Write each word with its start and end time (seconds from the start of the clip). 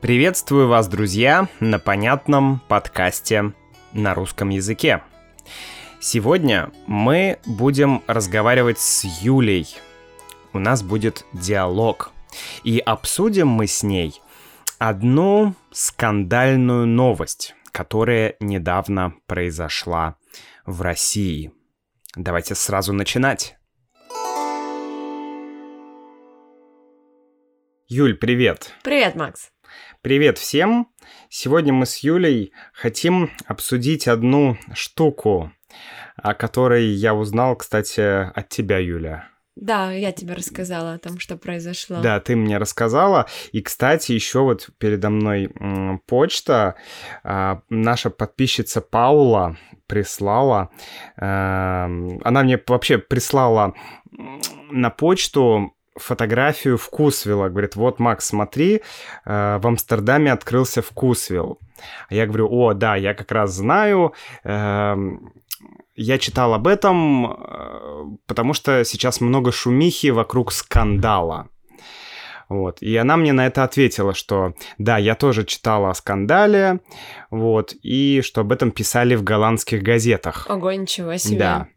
Приветствую 0.00 0.66
вас, 0.66 0.88
друзья, 0.88 1.46
на 1.60 1.78
понятном 1.78 2.62
подкасте 2.68 3.52
на 3.92 4.14
русском 4.14 4.48
языке. 4.48 5.02
Сегодня 6.00 6.72
мы 6.86 7.38
будем 7.44 8.02
разговаривать 8.06 8.78
с 8.78 9.04
Юлей. 9.04 9.76
У 10.54 10.58
нас 10.58 10.82
будет 10.82 11.26
диалог. 11.34 12.12
И 12.64 12.78
обсудим 12.78 13.48
мы 13.48 13.66
с 13.66 13.82
ней 13.82 14.22
одну 14.78 15.54
скандальную 15.70 16.86
новость, 16.86 17.54
которая 17.70 18.36
недавно 18.40 19.12
произошла 19.26 20.16
в 20.64 20.80
России. 20.80 21.52
Давайте 22.16 22.54
сразу 22.54 22.94
начинать. 22.94 23.58
Юль, 27.86 28.16
привет. 28.16 28.72
Привет, 28.82 29.14
Макс. 29.14 29.50
Привет 30.02 30.38
всем! 30.38 30.88
Сегодня 31.28 31.74
мы 31.74 31.84
с 31.84 31.98
Юлей 31.98 32.54
хотим 32.72 33.30
обсудить 33.44 34.08
одну 34.08 34.56
штуку, 34.72 35.52
о 36.16 36.32
которой 36.32 36.86
я 36.86 37.14
узнал, 37.14 37.54
кстати, 37.54 38.00
от 38.00 38.48
тебя, 38.48 38.78
Юля. 38.78 39.28
Да, 39.56 39.92
я 39.92 40.12
тебе 40.12 40.32
рассказала 40.32 40.94
о 40.94 40.98
том, 40.98 41.18
что 41.18 41.36
произошло. 41.36 42.00
Да, 42.00 42.18
ты 42.18 42.34
мне 42.34 42.56
рассказала. 42.56 43.26
И, 43.52 43.60
кстати, 43.60 44.12
еще 44.12 44.40
вот 44.40 44.70
передо 44.78 45.10
мной 45.10 45.50
почта. 46.06 46.76
А, 47.22 47.60
наша 47.68 48.08
подписчица 48.08 48.80
Паула 48.80 49.58
прислала. 49.86 50.70
А, 51.18 51.90
она 52.24 52.42
мне 52.42 52.58
вообще 52.66 52.96
прислала 52.96 53.74
на 54.70 54.88
почту 54.88 55.74
фотографию 55.96 56.78
Вкусвилла. 56.78 57.48
Говорит, 57.48 57.76
вот, 57.76 57.98
Макс, 57.98 58.26
смотри, 58.26 58.82
э, 59.24 59.58
в 59.58 59.66
Амстердаме 59.66 60.32
открылся 60.32 60.82
Вкусвилл. 60.82 61.58
А 62.08 62.14
я 62.14 62.26
говорю, 62.26 62.48
о, 62.50 62.74
да, 62.74 62.96
я 62.96 63.14
как 63.14 63.32
раз 63.32 63.52
знаю, 63.52 64.12
эм, 64.44 65.32
я 65.96 66.18
читал 66.18 66.54
об 66.54 66.66
этом, 66.66 67.32
э, 67.32 68.04
потому 68.26 68.54
что 68.54 68.84
сейчас 68.84 69.20
много 69.20 69.52
шумихи 69.52 70.10
вокруг 70.10 70.52
скандала. 70.52 71.48
Вот. 72.48 72.82
И 72.82 72.96
она 72.96 73.16
мне 73.16 73.32
на 73.32 73.46
это 73.46 73.62
ответила, 73.62 74.12
что 74.12 74.54
да, 74.76 74.98
я 74.98 75.14
тоже 75.14 75.44
читала 75.44 75.90
о 75.90 75.94
скандале, 75.94 76.80
вот, 77.30 77.74
и 77.80 78.22
что 78.22 78.40
об 78.40 78.50
этом 78.50 78.72
писали 78.72 79.14
в 79.14 79.22
голландских 79.22 79.82
газетах. 79.82 80.46
Ого, 80.50 80.72
ничего 80.72 81.16
себе. 81.16 81.38
Да. 81.38 81.68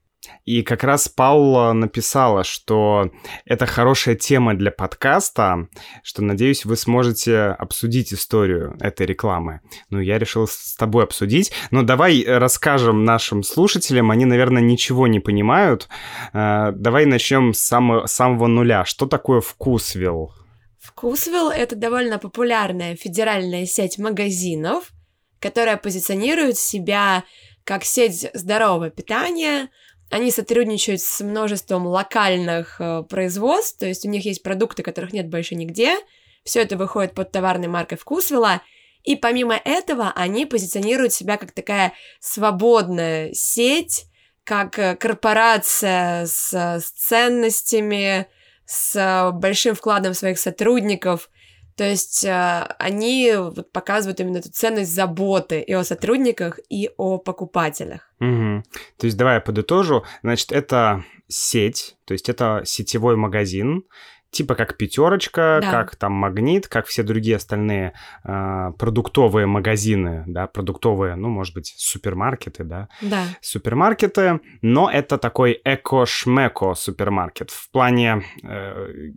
И 0.45 0.61
как 0.61 0.83
раз 0.83 1.07
Паула 1.07 1.71
написала, 1.73 2.43
что 2.43 3.11
это 3.45 3.65
хорошая 3.65 4.15
тема 4.15 4.53
для 4.53 4.71
подкаста, 4.71 5.69
что, 6.03 6.21
надеюсь, 6.21 6.65
вы 6.65 6.75
сможете 6.75 7.45
обсудить 7.45 8.13
историю 8.13 8.75
этой 8.81 9.05
рекламы. 9.05 9.61
Ну, 9.89 9.99
я 9.99 10.19
решил 10.19 10.47
с 10.47 10.75
тобой 10.75 11.05
обсудить. 11.05 11.51
Но 11.71 11.83
давай 11.83 12.25
расскажем 12.25 13.05
нашим 13.05 13.43
слушателям, 13.43 14.11
они, 14.11 14.25
наверное, 14.25 14.61
ничего 14.61 15.07
не 15.07 15.19
понимают. 15.19 15.87
Э, 16.33 16.71
давай 16.73 17.05
начнем 17.05 17.53
с 17.53 17.59
самого, 17.59 18.05
самого 18.07 18.47
нуля. 18.47 18.83
Что 18.85 19.05
такое 19.05 19.39
Вкусвилл? 19.39 20.33
Вкусвилл— 20.79 21.49
это 21.51 21.77
довольно 21.77 22.19
популярная 22.19 22.97
федеральная 22.97 23.65
сеть 23.65 23.97
магазинов, 23.97 24.91
которая 25.39 25.77
позиционирует 25.77 26.57
себя 26.57 27.23
как 27.63 27.85
сеть 27.85 28.29
здорового 28.33 28.89
питания— 28.89 29.69
они 30.13 30.29
сотрудничают 30.29 31.01
с 31.01 31.21
множеством 31.21 31.87
локальных 31.87 32.79
э, 32.79 33.01
производств, 33.09 33.79
то 33.79 33.87
есть 33.87 34.05
у 34.05 34.09
них 34.09 34.25
есть 34.25 34.43
продукты, 34.43 34.83
которых 34.83 35.11
нет 35.11 35.27
больше 35.27 35.55
нигде. 35.55 35.97
Все 36.43 36.61
это 36.61 36.77
выходит 36.77 37.15
под 37.15 37.31
товарной 37.31 37.67
маркой 37.67 37.97
Вкусвилла. 37.97 38.61
И 39.01 39.15
помимо 39.15 39.55
этого 39.55 40.13
они 40.15 40.45
позиционируют 40.45 41.13
себя 41.13 41.37
как 41.37 41.51
такая 41.51 41.93
свободная 42.19 43.33
сеть, 43.33 44.05
как 44.43 44.77
э, 44.77 44.95
корпорация 44.95 46.27
с, 46.27 46.53
с 46.53 46.91
ценностями, 46.91 48.27
с 48.65 49.31
большим 49.33 49.73
вкладом 49.73 50.13
своих 50.13 50.37
сотрудников. 50.37 51.31
То 51.75 51.83
есть 51.83 52.23
э, 52.23 52.75
они 52.79 53.33
вот 53.35 53.71
показывают 53.71 54.19
именно 54.19 54.37
эту 54.37 54.51
ценность 54.51 54.93
заботы 54.93 55.61
и 55.61 55.73
о 55.73 55.83
сотрудниках, 55.83 56.59
и 56.69 56.89
о 56.97 57.17
покупателях. 57.17 58.11
Угу. 58.19 58.63
То 58.97 59.05
есть 59.05 59.17
давай 59.17 59.35
я 59.35 59.41
подытожу. 59.41 60.03
Значит, 60.21 60.51
это 60.51 61.03
сеть, 61.27 61.95
то 62.05 62.13
есть 62.13 62.29
это 62.29 62.61
сетевой 62.65 63.15
магазин, 63.15 63.85
типа 64.33 64.55
как 64.55 64.75
пятерочка, 64.77 65.59
да. 65.61 65.71
как 65.71 65.95
там 65.95 66.11
магнит, 66.11 66.67
как 66.67 66.87
все 66.87 67.03
другие 67.03 67.37
остальные 67.37 67.93
э, 68.23 68.71
продуктовые 68.77 69.45
магазины, 69.45 70.23
да, 70.27 70.47
продуктовые, 70.47 71.15
ну, 71.15 71.29
может 71.29 71.53
быть, 71.53 71.73
супермаркеты, 71.77 72.63
да, 72.63 72.89
да. 73.01 73.23
супермаркеты, 73.41 74.41
но 74.61 74.89
это 74.89 75.17
такой 75.17 75.61
эко-шмеко 75.63 76.75
супермаркет 76.75 77.51
в 77.51 77.69
плане 77.71 78.23
э, 78.43 79.11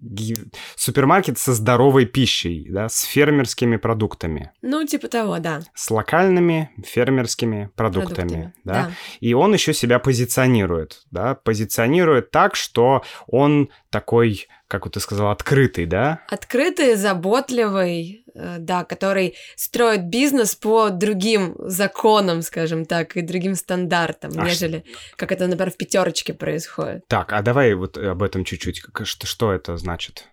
супермаркет 0.77 1.39
со 1.39 1.55
здоровой 1.55 2.07
пищей, 2.07 2.69
да, 2.71 2.89
с 2.89 3.03
фермерскими 3.03 3.77
продуктами. 3.77 4.53
Ну, 4.63 4.87
типа 4.87 5.09
того, 5.09 5.39
да. 5.39 5.63
С 5.75 5.91
локальными 5.91 6.71
фермерскими 6.85 7.71
продуктами, 7.75 8.15
продуктами 8.15 8.55
да? 8.65 8.73
да. 8.73 8.91
И 9.21 9.33
он 9.33 9.55
еще 9.55 9.73
себя 9.73 9.99
позиционирует, 9.99 11.03
да, 11.11 11.35
позиционирует 11.35 12.31
так, 12.31 12.55
что 12.55 13.03
он 13.27 13.71
такой 13.91 14.47
как 14.69 14.85
вот 14.85 14.95
ты 14.95 15.01
сказала, 15.01 15.33
открытый, 15.33 15.87
да? 15.87 16.21
Открытый, 16.29 16.97
заботливый, 16.97 18.25
э, 18.35 18.57
да, 18.59 18.85
который 18.85 19.37
строит 19.55 20.05
бизнес 20.05 20.55
по 20.55 20.91
другим 20.91 21.55
законам, 21.59 22.43
скажем 22.43 22.85
так, 22.85 23.17
и 23.17 23.23
другим 23.23 23.55
стандартам, 23.55 24.33
а 24.37 24.45
нежели 24.45 24.85
что? 24.89 25.17
как 25.17 25.33
это, 25.33 25.47
например, 25.47 25.71
в 25.71 25.77
пятерочке 25.77 26.35
происходит. 26.35 27.07
Так, 27.07 27.33
а 27.33 27.43
давай 27.43 27.75
вот 27.75 27.97
об 27.97 28.23
этом 28.23 28.45
чуть-чуть. 28.45 28.83
Что, 29.05 29.27
что 29.27 29.53
это 29.53 29.77
значит? 29.77 30.25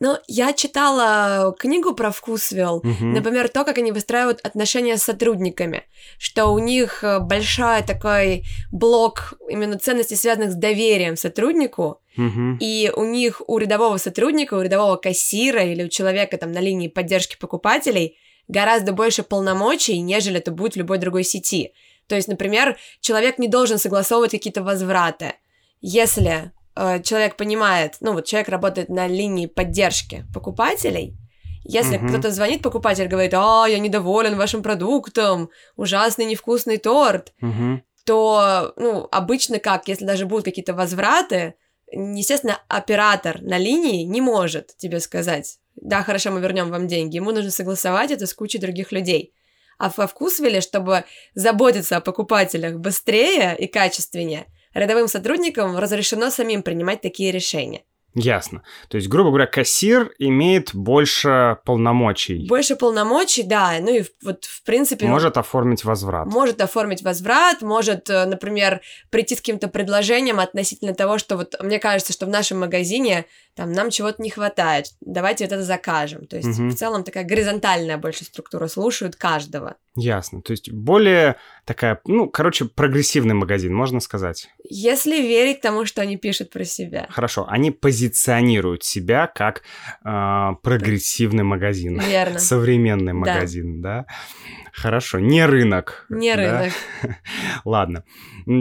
Ну, 0.00 0.16
я 0.28 0.52
читала 0.52 1.52
книгу 1.58 1.92
про 1.92 2.12
вкусвилл, 2.12 2.76
угу. 2.76 3.04
например, 3.04 3.48
то, 3.48 3.64
как 3.64 3.78
они 3.78 3.90
выстраивают 3.90 4.40
отношения 4.42 4.96
с 4.96 5.02
сотрудниками, 5.02 5.84
что 6.18 6.48
у 6.48 6.58
них 6.60 7.02
э, 7.02 7.18
большой 7.18 7.82
такой 7.82 8.44
блок 8.70 9.34
именно 9.48 9.76
ценностей, 9.76 10.14
связанных 10.14 10.52
с 10.52 10.54
доверием 10.54 11.16
сотруднику, 11.16 12.00
угу. 12.18 12.56
и 12.60 12.92
у 12.94 13.04
них, 13.04 13.40
у 13.46 13.58
рядового 13.58 13.96
сотрудника, 13.96 14.54
у 14.54 14.60
рядового 14.60 14.96
кассира 14.96 15.62
или 15.64 15.84
у 15.84 15.88
человека 15.88 16.36
там 16.36 16.52
на 16.52 16.60
линии 16.60 16.88
поддержки 16.88 17.36
покупателей 17.38 18.18
гораздо 18.48 18.92
больше 18.92 19.22
полномочий, 19.22 20.00
нежели 20.00 20.38
это 20.38 20.50
будет 20.50 20.74
в 20.74 20.78
любой 20.78 20.98
другой 20.98 21.24
сети. 21.24 21.72
То 22.06 22.16
есть, 22.16 22.28
например, 22.28 22.76
человек 23.00 23.38
не 23.38 23.48
должен 23.48 23.78
согласовывать 23.78 24.32
какие-то 24.32 24.62
возвраты. 24.62 25.34
Если 25.80 26.52
э, 26.74 27.02
человек 27.02 27.36
понимает, 27.36 27.96
ну 28.00 28.14
вот 28.14 28.24
человек 28.24 28.48
работает 28.48 28.88
на 28.88 29.06
линии 29.06 29.46
поддержки 29.46 30.24
покупателей, 30.34 31.16
если 31.64 31.98
uh-huh. 31.98 32.08
кто-то 32.08 32.30
звонит, 32.30 32.62
покупатель 32.62 33.08
говорит, 33.08 33.34
а, 33.34 33.66
я 33.66 33.78
недоволен 33.78 34.36
вашим 34.36 34.62
продуктом, 34.62 35.50
ужасный 35.76 36.24
невкусный 36.24 36.78
торт, 36.78 37.34
uh-huh. 37.42 37.80
то, 38.06 38.72
ну, 38.76 39.06
обычно 39.12 39.58
как, 39.58 39.86
если 39.86 40.06
даже 40.06 40.24
будут 40.24 40.46
какие-то 40.46 40.72
возвраты, 40.72 41.56
естественно, 41.92 42.60
оператор 42.68 43.40
на 43.42 43.58
линии 43.58 44.04
не 44.04 44.20
может 44.20 44.76
тебе 44.76 45.00
сказать, 45.00 45.58
да, 45.76 46.02
хорошо, 46.02 46.30
мы 46.30 46.40
вернем 46.40 46.70
вам 46.70 46.88
деньги. 46.88 47.16
Ему 47.16 47.30
нужно 47.30 47.50
согласовать 47.50 48.10
это 48.10 48.26
с 48.26 48.34
кучей 48.34 48.58
других 48.58 48.92
людей. 48.92 49.34
А 49.78 49.92
во 49.96 50.08
Вкусвилле, 50.08 50.60
чтобы 50.60 51.04
заботиться 51.34 51.96
о 51.96 52.00
покупателях 52.00 52.78
быстрее 52.78 53.56
и 53.56 53.68
качественнее, 53.68 54.46
рядовым 54.74 55.06
сотрудникам 55.06 55.76
разрешено 55.76 56.30
самим 56.30 56.62
принимать 56.62 57.00
такие 57.00 57.30
решения. 57.30 57.84
Ясно. 58.18 58.62
То 58.88 58.96
есть, 58.96 59.08
грубо 59.08 59.30
говоря, 59.30 59.46
кассир 59.46 60.12
имеет 60.18 60.74
больше 60.74 61.58
полномочий. 61.64 62.46
Больше 62.48 62.74
полномочий, 62.76 63.44
да. 63.44 63.74
Ну 63.80 63.94
и 63.94 64.04
вот, 64.22 64.44
в 64.44 64.62
принципе... 64.64 65.06
Может 65.06 65.36
оформить 65.36 65.84
возврат. 65.84 66.26
Может 66.26 66.60
оформить 66.60 67.02
возврат, 67.02 67.62
может, 67.62 68.10
э, 68.10 68.24
например, 68.26 68.80
прийти 69.10 69.36
с 69.36 69.38
каким-то 69.38 69.68
предложением 69.68 70.40
относительно 70.40 70.94
того, 70.94 71.18
что 71.18 71.36
вот 71.36 71.54
мне 71.62 71.78
кажется, 71.78 72.12
что 72.12 72.26
в 72.26 72.30
нашем 72.30 72.60
магазине 72.60 73.26
там 73.58 73.72
нам 73.72 73.90
чего-то 73.90 74.22
не 74.22 74.30
хватает, 74.30 74.86
давайте 75.00 75.44
вот 75.44 75.52
это 75.52 75.64
закажем. 75.64 76.28
То 76.28 76.36
есть, 76.36 76.60
угу. 76.60 76.68
в 76.68 76.74
целом, 76.76 77.02
такая 77.02 77.24
горизонтальная 77.24 77.98
больше 77.98 78.22
структура, 78.24 78.68
слушают 78.68 79.16
каждого. 79.16 79.74
Ясно. 79.96 80.42
То 80.42 80.52
есть 80.52 80.70
более 80.70 81.34
такая, 81.64 82.00
ну, 82.06 82.28
короче, 82.28 82.66
прогрессивный 82.66 83.34
магазин, 83.34 83.74
можно 83.74 83.98
сказать. 83.98 84.48
Если 84.62 85.20
верить 85.20 85.60
тому, 85.60 85.86
что 85.86 86.02
они 86.02 86.16
пишут 86.16 86.50
про 86.50 86.62
себя. 86.62 87.08
Хорошо. 87.10 87.46
Они 87.48 87.72
позиционируют 87.72 88.84
себя 88.84 89.26
как 89.26 89.62
э, 90.04 90.50
прогрессивный 90.62 91.42
магазин. 91.42 91.98
Верно. 91.98 92.38
Современный 92.38 93.12
магазин, 93.12 93.82
да. 93.82 94.06
да? 94.06 94.67
Хорошо, 94.80 95.18
не 95.18 95.44
рынок. 95.44 96.06
Не 96.08 96.36
да? 96.36 96.60
рынок. 96.60 96.72
Ладно. 97.64 98.04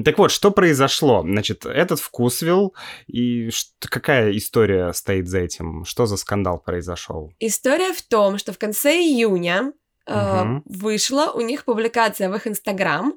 Так 0.03 0.17
вот, 0.17 0.31
что 0.31 0.51
произошло? 0.51 1.21
Значит, 1.21 1.65
этот 1.65 1.99
вкусвилл, 1.99 2.75
и 3.07 3.49
какая 3.79 4.35
история 4.35 4.91
стоит 4.93 5.27
за 5.27 5.39
этим? 5.39 5.85
Что 5.85 6.05
за 6.05 6.17
скандал 6.17 6.59
произошел? 6.59 7.31
История 7.39 7.93
в 7.93 8.01
том, 8.01 8.37
что 8.37 8.51
в 8.51 8.57
конце 8.57 8.93
июня 8.97 9.73
э, 10.07 10.43
Мгм. 10.43 10.63
вышла 10.65 11.31
у 11.33 11.41
них 11.41 11.65
публикация 11.65 12.29
в 12.29 12.35
их 12.35 12.47
Инстаграм, 12.47 13.13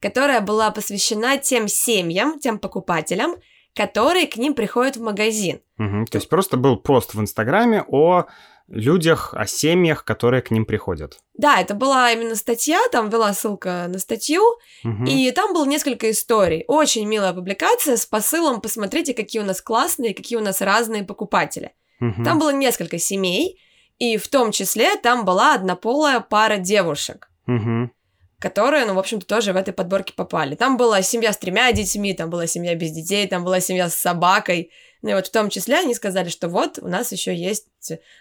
которая 0.00 0.40
была 0.40 0.70
посвящена 0.70 1.38
тем 1.38 1.68
семьям, 1.68 2.38
тем 2.38 2.58
покупателям, 2.58 3.36
которые 3.74 4.26
к 4.26 4.36
ним 4.36 4.54
приходят 4.54 4.96
в 4.96 5.02
магазин. 5.02 5.60
Мгм. 5.78 6.06
То 6.06 6.18
есть 6.18 6.28
просто 6.28 6.56
был 6.56 6.76
пост 6.76 7.14
в 7.14 7.20
Инстаграме 7.20 7.84
о 7.88 8.26
людях, 8.68 9.34
о 9.34 9.46
семьях, 9.46 10.04
которые 10.04 10.42
к 10.42 10.50
ним 10.50 10.64
приходят. 10.64 11.18
Да, 11.34 11.60
это 11.60 11.74
была 11.74 12.10
именно 12.12 12.34
статья, 12.34 12.78
там 12.90 13.10
была 13.10 13.32
ссылка 13.34 13.86
на 13.88 13.98
статью, 13.98 14.42
Мгм. 14.82 15.04
и 15.04 15.30
там 15.32 15.52
было 15.52 15.66
несколько 15.66 16.10
историй. 16.10 16.64
Очень 16.66 17.06
милая 17.06 17.32
публикация 17.32 17.96
с 17.96 18.06
посылом 18.06 18.60
«Посмотрите, 18.60 19.12
какие 19.14 19.42
у 19.42 19.44
нас 19.44 19.60
классные, 19.60 20.14
какие 20.14 20.38
у 20.38 20.42
нас 20.42 20.60
разные 20.60 21.04
покупатели». 21.04 21.72
Мгм. 22.00 22.24
Там 22.24 22.38
было 22.38 22.50
несколько 22.50 22.98
семей, 22.98 23.60
и 23.98 24.16
в 24.16 24.28
том 24.28 24.50
числе 24.50 24.96
там 24.96 25.24
была 25.24 25.54
однополая 25.54 26.20
пара 26.20 26.56
девушек. 26.56 27.28
Мгм. 27.46 27.92
которые, 28.40 28.84
ну, 28.84 28.92
в 28.92 28.98
общем-то, 28.98 29.24
тоже 29.26 29.54
в 29.54 29.56
этой 29.56 29.72
подборке 29.72 30.12
попали. 30.12 30.54
Там 30.54 30.76
была 30.76 31.00
семья 31.00 31.32
с 31.32 31.38
тремя 31.38 31.72
детьми, 31.72 32.12
там 32.12 32.28
была 32.28 32.46
семья 32.46 32.74
без 32.74 32.90
детей, 32.90 33.26
там 33.26 33.42
была 33.42 33.58
семья 33.60 33.88
с 33.88 33.94
собакой. 33.94 34.70
Ну 35.04 35.10
и 35.10 35.14
вот 35.14 35.26
в 35.26 35.32
том 35.32 35.50
числе 35.50 35.80
они 35.80 35.94
сказали, 35.94 36.30
что 36.30 36.48
вот 36.48 36.78
у 36.80 36.88
нас 36.88 37.12
еще 37.12 37.34
есть 37.34 37.66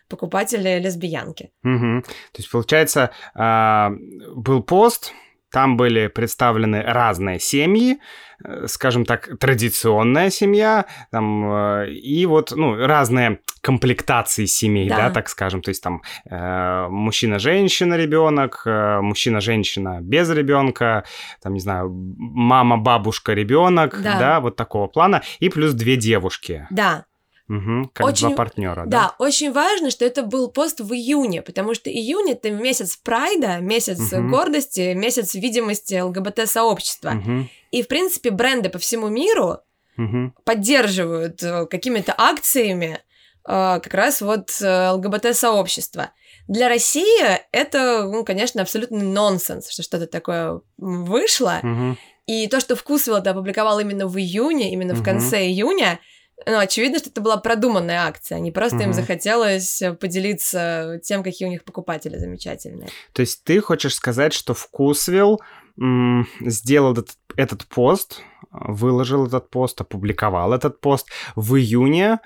покупатели 0.09 0.79
лесбиянки. 0.79 1.53
Мгм. 1.63 2.03
То 2.03 2.39
есть, 2.39 2.51
получается, 2.51 3.11
а, 3.33 3.93
был 4.35 4.61
пост, 4.61 5.13
там 5.53 5.77
были 5.77 6.07
представлены 6.07 6.81
разные 6.81 7.39
семьи, 7.39 7.99
э, 8.43 8.65
скажем 8.67 9.05
так, 9.05 9.29
традиционная 9.39 10.31
семья, 10.31 10.85
там, 11.11 11.45
э, 11.83 11.91
и 11.91 12.25
вот, 12.25 12.51
ну, 12.55 12.75
разные 12.75 13.39
комплектации 13.61 14.45
семей, 14.45 14.89
да, 14.89 14.97
Да. 14.97 15.09
так 15.11 15.29
скажем, 15.29 15.61
то 15.61 15.69
есть 15.69 15.83
там 15.83 16.01
э, 16.29 16.87
мужчина-женщина, 16.89 17.93
ребенок, 17.93 18.63
э, 18.65 18.99
мужчина-женщина 19.01 19.99
без 20.01 20.29
ребенка, 20.31 21.03
там, 21.41 21.53
не 21.53 21.59
знаю, 21.59 21.89
мама, 22.17 22.77
бабушка, 22.77 23.33
ребенок, 23.33 24.01
Да. 24.01 24.17
да, 24.19 24.39
вот 24.39 24.55
такого 24.55 24.87
плана, 24.87 25.21
и 25.39 25.49
плюс 25.49 25.73
две 25.73 25.95
девушки, 25.97 26.67
Да, 26.71 27.05
Мгм, 27.47 27.89
как 27.93 28.07
Очень- 28.07 28.27
два 28.29 28.37
партнера, 28.37 28.85
да, 28.85 28.89
да? 29.09 29.15
очень 29.19 29.51
важно, 29.51 29.91
что 29.91 30.05
это 30.05 30.23
был 30.23 30.49
пост 30.49 30.79
в 30.79 30.93
июне, 30.93 31.41
потому 31.41 31.73
что 31.73 31.89
июнь 31.89 32.31
это 32.31 32.49
месяц 32.51 32.95
прайда, 32.95 33.57
месяц 33.57 33.99
Мгм. 34.13 34.31
гордости, 34.31 34.93
месяц 34.93 35.35
видимости 35.35 35.95
ЛГБТ-сообщества. 35.99 37.11
Мгм, 37.11 37.49
И, 37.71 37.81
в 37.83 37.87
принципе, 37.89 38.29
бренды 38.29 38.69
по 38.69 38.79
всему 38.79 39.09
миру 39.09 39.57
мгм. 39.97 40.33
поддерживают 40.45 41.43
э, 41.43 41.65
какими-то 41.65 42.13
акциями 42.17 42.99
э, 43.45 43.79
как 43.83 43.93
раз 43.93 44.21
вот 44.21 44.49
э, 44.61 44.91
ЛГБТ-сообщество. 44.91 46.11
Для 46.47 46.69
России 46.69 47.21
это, 47.51 48.03
ну, 48.03 48.23
конечно, 48.23 48.61
абсолютный 48.61 49.01
нонсенс, 49.03 49.69
что 49.69 49.83
что-то 49.83 50.07
такое 50.07 50.61
вышло. 50.77 51.59
Мгм. 51.61 51.97
И 52.25 52.47
то, 52.47 52.61
что 52.61 52.75
Вкусвилл 52.77 53.17
это 53.17 53.31
опубликовал 53.31 53.79
именно 53.79 54.07
в 54.07 54.17
июне, 54.17 54.71
именно 54.71 54.93
в 54.93 54.99
Мгм. 54.99 55.05
конце 55.05 55.45
июня, 55.45 55.99
ну, 56.45 56.57
очевидно, 56.59 56.99
что 56.99 57.09
это 57.09 57.21
была 57.21 57.37
продуманная 57.37 58.01
акция. 58.05 58.39
Не 58.39 58.51
просто 58.51 58.77
им 58.77 58.89
Мгм. 58.89 58.93
захотелось 58.93 59.81
поделиться 59.99 60.99
тем, 61.03 61.23
какие 61.23 61.47
у 61.47 61.51
них 61.51 61.63
покупатели 61.63 62.17
замечательные. 62.17 62.89
То 63.13 63.21
есть 63.21 63.43
ты 63.43 63.59
хочешь 63.61 63.95
сказать, 63.95 64.33
что 64.33 64.53
Вкусвилл 64.53 65.41
м, 65.79 66.27
сделал 66.41 66.93
этот, 66.93 67.09
этот 67.35 67.65
пост, 67.65 68.21
выложил 68.51 69.25
этот 69.25 69.49
пост, 69.49 69.81
опубликовал 69.81 70.53
этот 70.53 70.79
пост 70.81 71.07
в 71.35 71.55
июне. 71.55 72.19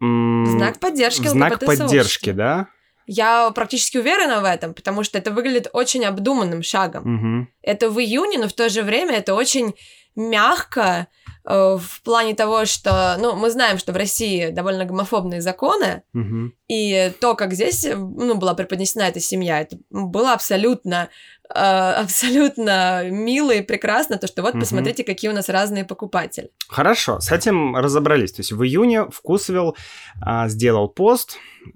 В 0.00 0.46
знак 0.48 0.80
поддержки 0.80 1.22
в 1.22 1.28
знак 1.28 1.58
поддержки, 1.60 2.32
да? 2.32 2.68
Я 3.06 3.50
практически 3.50 3.98
уверена 3.98 4.40
в 4.40 4.44
этом, 4.44 4.74
потому 4.74 5.04
что 5.04 5.18
это 5.18 5.30
выглядит 5.30 5.68
очень 5.72 6.04
обдуманным 6.04 6.62
шагом. 6.62 7.02
Мгм. 7.04 7.48
Это 7.62 7.90
в 7.90 7.98
июне, 8.00 8.38
но 8.38 8.48
в 8.48 8.52
то 8.52 8.68
же 8.68 8.82
время 8.82 9.16
это 9.16 9.34
очень 9.34 9.74
мягко 10.16 11.08
э, 11.46 11.76
в 11.78 12.02
плане 12.02 12.34
того, 12.34 12.64
что, 12.64 13.16
ну, 13.18 13.34
мы 13.34 13.50
знаем, 13.50 13.76
что 13.78 13.92
в 13.92 13.96
России 13.96 14.48
довольно 14.50 14.84
гомофобные 14.86 15.42
законы, 15.42 16.02
Мгм. 16.14 16.54
и 16.68 17.12
то, 17.20 17.34
как 17.34 17.52
здесь, 17.52 17.84
ну, 17.92 18.36
была 18.36 18.54
преподнесена 18.54 19.02
эта 19.02 19.20
семья, 19.20 19.60
это 19.60 19.76
было 19.90 20.32
абсолютно, 20.32 21.10
абсолютно 21.50 23.08
мило 23.10 23.50
и 23.50 23.60
прекрасно, 23.62 24.16
то, 24.18 24.26
что 24.26 24.42
вот, 24.42 24.54
Мгм. 24.54 24.60
посмотрите, 24.60 25.04
какие 25.04 25.30
у 25.30 25.34
нас 25.34 25.48
разные 25.48 25.84
покупатели. 25.84 26.50
Хорошо, 26.68 27.20
с 27.20 27.30
этим 27.30 27.76
разобрались. 27.76 28.32
То 28.32 28.40
есть 28.40 28.52
в 28.52 28.62
июне 28.64 29.04
Вкусвилл 29.10 29.76
а, 30.22 30.48
сделал 30.48 30.88
пост, 30.88 31.36
э, 31.66 31.70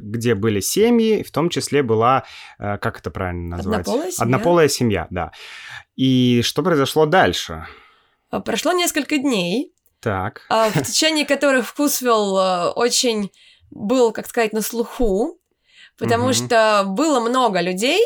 где 0.00 0.34
были 0.34 0.60
семьи, 0.60 1.22
в 1.22 1.30
том 1.30 1.50
числе 1.50 1.82
была, 1.82 2.24
э, 2.58 2.78
как 2.78 2.98
это 3.00 3.10
правильно 3.10 3.56
назвать? 3.56 3.80
Однополая 3.80 4.10
семья. 4.10 4.24
Однополая 4.24 4.68
семья, 4.68 5.06
да. 5.10 5.32
И 5.96 6.40
что 6.42 6.62
произошло 6.62 7.06
дальше? 7.06 7.66
А, 8.30 8.40
Прошло 8.40 8.72
несколько 8.72 9.18
дней, 9.18 9.74
Так. 10.00 10.42
а, 10.48 10.70
в 10.70 10.82
течение 10.82 11.26
которых 11.26 11.66
Вкусвилл 11.66 12.38
э, 12.38 12.68
очень 12.70 13.30
был, 13.70 14.12
как 14.12 14.26
сказать, 14.26 14.52
на 14.52 14.62
слуху, 14.62 15.38
потому 15.98 16.24
Мгм. 16.26 16.32
что 16.32 16.84
было 16.86 17.20
много 17.20 17.60
людей, 17.60 18.00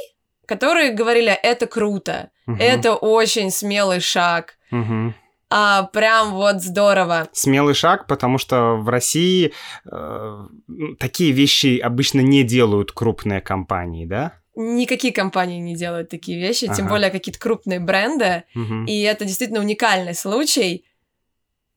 которые 0.47 0.93
говорили, 0.93 1.31
это 1.33 1.67
круто, 1.67 2.31
Мгм. 2.47 2.59
это 2.61 2.95
очень 2.95 3.51
смелый 3.51 4.01
шаг, 4.01 4.57
Мгм. 4.71 5.15
а, 5.51 5.85
прям 5.85 6.33
вот 6.33 6.63
здорово. 6.63 7.29
Смелый 7.33 7.75
шаг, 7.75 8.07
потому 8.07 8.39
что 8.39 8.77
в 8.77 8.89
России 8.89 9.53
э, 9.91 9.95
м, 9.95 10.97
такие 10.99 11.33
вещи 11.33 11.79
обычно 11.79 12.21
не 12.21 12.43
делают 12.43 12.93
крупные 12.93 13.41
компании, 13.41 14.07
да? 14.07 14.33
Никакие 14.57 15.13
компании 15.13 15.59
не 15.59 15.75
делают 15.77 16.09
такие 16.11 16.39
вещи, 16.39 16.67
тем 16.67 16.87
Ага. 16.87 16.89
более 16.95 17.11
какие-то 17.11 17.39
крупные 17.41 17.81
бренды, 17.81 18.45
Мгм. 18.55 18.87
и 18.87 19.03
это 19.03 19.25
действительно 19.25 19.61
уникальный 19.61 20.15
случай. 20.15 20.85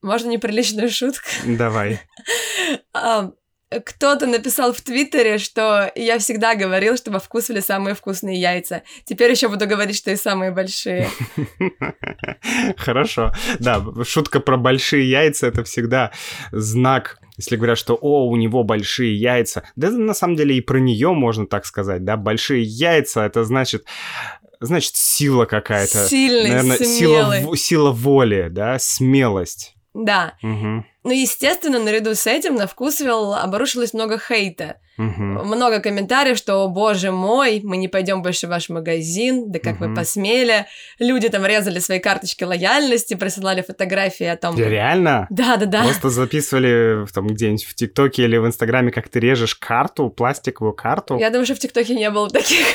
Можно 0.03 0.29
неприличную 0.29 0.89
шутку? 0.89 1.27
Давай. 1.45 1.99
Кто-то 3.69 4.27
написал 4.27 4.71
в 4.71 4.79
Твиттере, 4.81 5.37
что 5.39 5.91
я 5.95 6.19
всегда 6.19 6.55
говорил, 6.55 6.95
что 6.95 7.11
во 7.11 7.19
Вкусвилле 7.19 7.61
самые 7.61 7.95
вкусные 7.95 8.39
яйца. 8.39 8.83
Теперь 9.03 9.29
еще 9.31 9.49
буду 9.49 9.67
говорить, 9.67 9.97
что 9.97 10.09
и 10.11 10.15
самые 10.15 10.51
большие. 10.51 11.09
Хорошо. 12.77 13.33
Да, 13.59 13.83
шутка 14.05 14.39
про 14.39 14.57
большие 14.57 15.09
яйца 15.09 15.47
это 15.47 15.63
всегда 15.63 16.11
знак, 16.51 17.19
если 17.37 17.55
говорят, 17.57 17.77
что 17.77 17.95
о, 17.95 18.27
у 18.29 18.35
него 18.35 18.63
большие 18.63 19.15
яйца. 19.19 19.63
Да 19.75 19.91
на 19.91 20.13
самом 20.13 20.35
деле 20.35 20.55
и 20.55 20.61
про 20.61 20.79
нее 20.79 21.13
можно 21.13 21.45
так 21.45 21.65
сказать, 21.65 22.03
да, 22.03 22.17
большие 22.17 22.63
яйца 22.63 23.25
это 23.25 23.43
значит 23.43 23.85
значит 24.59 24.95
сила 24.95 25.45
какая-то. 25.45 26.07
Сильный, 26.07 26.49
Наверное, 26.49 26.77
сила, 26.77 26.87
смелый. 27.33 27.43
в- 27.45 27.55
сила 27.57 27.91
воли, 27.91 28.47
да, 28.49 28.79
смелость. 28.79 29.75
Да. 29.93 30.33
Мгм, 30.41 30.85
Ну, 31.07 31.13
естественно, 31.13 31.79
наряду 31.79 32.13
с 32.15 32.27
этим 32.27 32.55
на 32.55 32.67
Вкусвилл 32.67 33.33
обрушилось 33.33 33.93
много 33.93 34.19
хейта. 34.19 34.75
мгм. 34.97 35.45
Много 35.45 35.79
комментариев, 35.79 36.37
что, 36.39 36.63
«О, 36.63 36.67
боже 36.69 37.11
мой, 37.11 37.61
мы 37.63 37.77
не 37.77 37.87
пойдем 37.87 38.23
больше 38.23 38.47
в 38.47 38.49
ваш 38.49 38.67
магазин, 38.69 39.51
да 39.51 39.59
как 39.59 39.79
вы 39.79 39.87
Мгм. 39.89 39.95
посмели. 39.95 40.65
Люди 40.97 41.29
там 41.29 41.45
резали 41.45 41.77
свои 41.77 41.99
карточки 41.99 42.43
лояльности, 42.43 43.13
присылали 43.13 43.61
фотографии 43.61 44.25
о 44.25 44.35
том... 44.37 44.57
как- 44.57 44.65
Реально? 44.67 45.27
Да-да-да. 45.29 45.83
Просто 45.83 46.09
записывали 46.09 47.05
там 47.13 47.27
где-нибудь 47.27 47.63
в 47.65 47.75
ТикТоке 47.75 48.23
или 48.23 48.37
в 48.37 48.47
Инстаграме, 48.47 48.91
как 48.91 49.07
ты 49.07 49.19
режешь 49.19 49.53
карту, 49.53 50.09
пластиковую 50.09 50.73
карту, 50.73 51.17
Я 51.19 51.29
думаю, 51.29 51.45
что 51.45 51.53
в 51.55 51.59
ТикТоке 51.59 51.93
не 51.93 52.09
было 52.09 52.27
таких. 52.31 52.65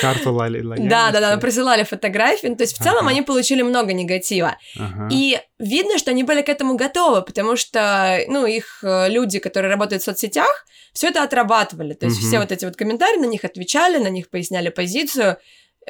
карту 0.00 0.32
лали- 0.32 0.62
лояльности. 0.62 0.88
Да, 0.88 1.10
да, 1.10 1.20
да, 1.20 1.36
присылали 1.38 1.82
фотографии. 1.82 2.46
Ну, 2.46 2.54
то 2.56 2.62
есть 2.62 2.78
в 2.78 2.82
целом 2.82 3.00
Ага. 3.00 3.08
они 3.10 3.22
получили 3.22 3.62
много 3.62 3.92
негатива. 3.92 4.56
Ага. 4.78 5.08
И 5.10 5.36
видно, 5.58 5.98
что 5.98 6.12
они 6.12 6.22
были 6.22 6.42
к 6.42 6.48
этому 6.48 6.76
готовы, 6.76 7.22
потому 7.22 7.56
что, 7.58 8.18
ну, 8.28 8.46
их 8.46 8.78
э, 8.82 9.08
люди, 9.10 9.38
которые 9.38 9.70
работают 9.70 10.00
в 10.02 10.04
соцсетях, 10.06 10.64
все 10.94 11.08
это 11.08 11.22
отрабатывали. 11.22 11.92
То 11.92 12.06
есть 12.06 12.18
Мгм. 12.20 12.28
все 12.28 12.38
вот 12.40 12.50
эти 12.52 12.64
вот 12.64 12.76
комментарии 12.76 13.18
на 13.18 13.26
них 13.26 13.44
отвечали, 13.44 13.98
на 13.98 14.08
них 14.08 14.30
поясняли 14.30 14.70
позицию. 14.70 15.36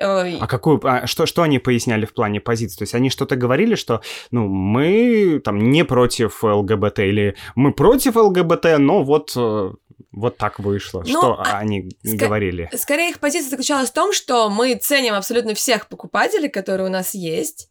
А 0.01 0.47
какую, 0.47 0.81
а 0.85 1.07
что, 1.07 1.27
что 1.27 1.43
они 1.43 1.59
поясняли 1.59 2.07
в 2.07 2.15
плане 2.15 2.41
позиции? 2.41 2.79
То 2.79 2.83
есть 2.85 2.95
они 2.95 3.11
что-то 3.11 3.35
говорили, 3.37 3.75
что, 3.75 4.01
ну, 4.31 4.47
мы 4.47 5.41
там 5.45 5.71
не 5.71 5.85
против 5.85 6.43
ЛГБТ, 6.45 7.01
или 7.01 7.35
мы 7.57 7.73
против 7.73 8.15
ЛГБТ, 8.17 8.79
но 8.79 9.03
вот, 9.03 9.33
э, 9.37 9.71
вот 10.13 10.37
так 10.37 10.61
вышло. 10.61 11.01
Ну, 11.07 11.19
что 11.19 11.33
а- 11.41 11.59
они 11.59 11.89
ска- 12.07 12.17
говорили? 12.17 12.71
Скорее, 12.77 13.11
их 13.11 13.19
позиция 13.19 13.51
заключалась 13.51 13.91
в 13.91 13.95
том, 13.95 14.13
что 14.13 14.49
мы 14.51 14.77
ценим 14.77 15.15
абсолютно 15.15 15.55
всех 15.55 15.89
покупателей, 15.89 16.49
которые 16.49 16.87
у 16.89 16.93
нас 16.93 17.15
есть, 17.15 17.69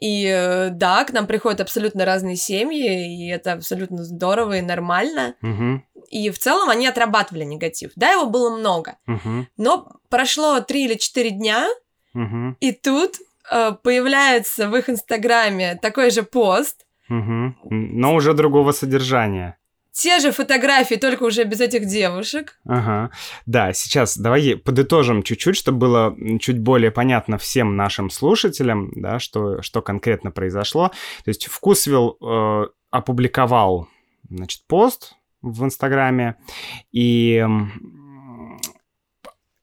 И 0.00 0.24
э, 0.26 0.70
да, 0.70 1.04
к 1.04 1.12
нам 1.12 1.26
приходят 1.26 1.60
абсолютно 1.60 2.04
разные 2.04 2.36
семьи, 2.36 3.26
и 3.26 3.28
это 3.28 3.52
абсолютно 3.52 4.02
здорово 4.02 4.58
и 4.58 4.62
нормально. 4.62 5.34
Мгм. 5.42 5.84
И 6.08 6.30
в 6.30 6.38
целом 6.38 6.70
они 6.70 6.86
отрабатывали 6.86 7.44
негатив. 7.44 7.92
Да, 7.96 8.10
его 8.10 8.26
было 8.26 8.56
много. 8.56 8.96
Мгм. 9.06 9.46
Но 9.56 9.92
прошло 10.08 10.60
три 10.60 10.86
или 10.86 10.94
четыре 10.94 11.30
дня, 11.30 11.68
Мгм. 12.14 12.56
и 12.60 12.72
тут 12.72 13.16
э, 13.52 13.72
появляется 13.82 14.68
в 14.68 14.76
их 14.76 14.88
инстаграме 14.88 15.78
такой 15.80 16.10
же 16.10 16.22
пост, 16.22 16.86
Мгм. 17.08 17.56
Но 17.64 18.14
уже 18.14 18.34
другого 18.34 18.70
содержания. 18.70 19.56
Те 19.92 20.18
же 20.20 20.32
фотографии, 20.32 20.94
только 20.94 21.24
уже 21.24 21.44
без 21.44 21.60
этих 21.60 21.86
девушек. 21.86 22.58
Ага. 22.64 23.10
Да, 23.46 23.72
сейчас 23.72 24.16
давай 24.16 24.56
подытожим 24.56 25.22
чуть-чуть, 25.22 25.56
чтобы 25.56 25.78
было 25.78 26.16
чуть 26.38 26.60
более 26.60 26.90
понятно 26.90 27.38
всем 27.38 27.76
нашим 27.76 28.10
слушателям, 28.10 28.92
да, 28.94 29.18
что, 29.18 29.62
что 29.62 29.82
конкретно 29.82 30.30
произошло. 30.30 30.88
То 31.24 31.28
есть 31.28 31.46
Вкусвилл 31.46 32.16
э, 32.20 32.66
опубликовал, 32.90 33.88
значит, 34.28 34.62
пост 34.66 35.14
в 35.42 35.64
Инстаграме, 35.64 36.36
и 36.92 37.44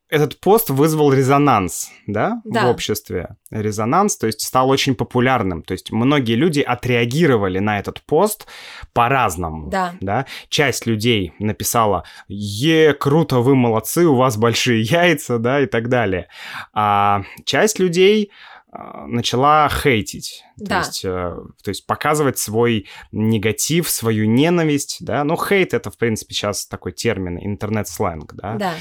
этот 0.10 0.40
пост 0.40 0.70
вызвал 0.70 1.12
резонанс, 1.12 1.92
да, 2.08 2.42
Да. 2.46 2.66
в 2.66 2.70
обществе. 2.70 3.36
Резонанс, 3.52 4.18
то 4.18 4.28
есть 4.28 4.42
стал 4.42 4.70
очень 4.70 4.96
популярным. 4.96 5.64
То 5.64 5.74
есть 5.74 5.92
многие 5.92 6.36
люди 6.36 6.62
отреагировали 6.62 7.60
на 7.60 7.80
этот 7.80 8.02
пост 8.06 8.48
по-разному. 8.94 9.70
Да. 9.70 9.96
да. 10.00 10.26
Часть 10.50 10.86
людей 10.86 11.34
написала 11.40 12.04
«Е, 12.30 12.94
круто, 12.94 13.40
вы 13.40 13.56
молодцы, 13.56 14.06
у 14.06 14.16
вас 14.16 14.38
большие 14.38 14.82
яйца», 14.84 15.40
да, 15.40 15.60
и 15.62 15.66
так 15.66 15.90
далее. 15.90 16.28
А 16.74 17.24
часть 17.46 17.80
людей 17.80 18.32
начала 18.72 19.70
хейтить, 19.70 20.44
то, 20.60 20.66
Да. 20.66 20.78
есть, 20.80 21.06
э, 21.06 21.10
то 21.10 21.70
есть 21.70 21.86
показывать 21.86 22.38
свой 22.38 22.88
негатив, 23.14 23.90
свою 23.90 24.26
ненависть, 24.28 24.98
да, 25.00 25.24
ну 25.24 25.38
хейт 25.38 25.74
это 25.74 25.90
в 25.90 25.98
принципе 25.98 26.34
сейчас 26.34 26.68
такой 26.68 26.92
термин, 26.92 27.38
интернет-сленг, 27.42 28.34
да, 28.34 28.56
Да. 28.56 28.74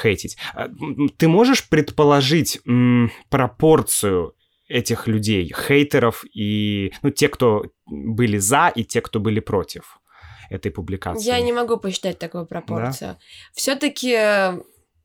хейтить. 0.00 0.38
А, 0.54 0.68
Ты 1.18 1.28
можешь 1.28 1.68
предположить 1.68 2.60
м, 2.66 3.10
пропорцию 3.28 4.34
этих 4.68 5.06
людей, 5.06 5.52
хейтеров 5.54 6.24
и, 6.32 6.92
ну, 7.02 7.10
те, 7.10 7.28
кто 7.28 7.64
были 7.86 8.38
за, 8.38 8.68
и 8.74 8.84
те, 8.84 9.00
кто 9.00 9.20
были 9.20 9.40
против 9.40 10.00
этой 10.50 10.72
публикации? 10.72 11.26
Я 11.26 11.40
не 11.40 11.52
могу 11.52 11.76
посчитать 11.76 12.18
такую 12.18 12.46
пропорцию. 12.46 13.16
Все-таки, 13.52 14.16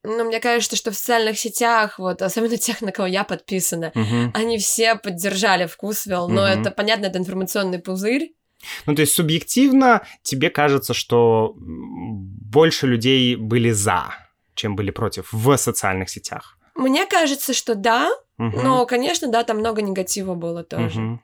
ну, 0.03 0.23
мне 0.25 0.39
кажется, 0.39 0.75
что 0.75 0.91
в 0.91 0.95
социальных 0.95 1.37
сетях, 1.39 1.99
вот, 1.99 2.21
особенно 2.21 2.57
тех, 2.57 2.81
на 2.81 2.91
кого 2.91 3.07
я 3.07 3.23
подписана, 3.23 3.91
Мгм. 3.95 4.31
они 4.33 4.57
все 4.57 4.95
поддержали 4.95 5.65
Вкусвилл, 5.65 6.27
но 6.27 6.41
Мгм. 6.41 6.61
это, 6.61 6.71
понятно, 6.71 7.05
это 7.07 7.19
информационный 7.19 7.79
пузырь. 7.79 8.33
Ну, 8.85 8.95
то 8.95 9.01
есть 9.01 9.13
субъективно 9.13 10.05
тебе 10.23 10.49
кажется, 10.49 10.93
что 10.93 11.55
больше 11.57 12.87
людей 12.87 13.35
были 13.35 13.71
за, 13.71 14.13
чем 14.55 14.75
были 14.75 14.91
против 14.91 15.31
в 15.31 15.57
социальных 15.57 16.09
сетях. 16.09 16.57
Мне 16.75 17.05
кажется, 17.05 17.53
что 17.53 17.75
да, 17.75 18.09
Мгм. 18.37 18.63
но, 18.63 18.85
конечно, 18.85 19.27
да, 19.27 19.43
там 19.43 19.57
много 19.57 19.81
негатива 19.81 20.35
было 20.35 20.63
тоже. 20.63 20.99
Мгм. 20.99 21.21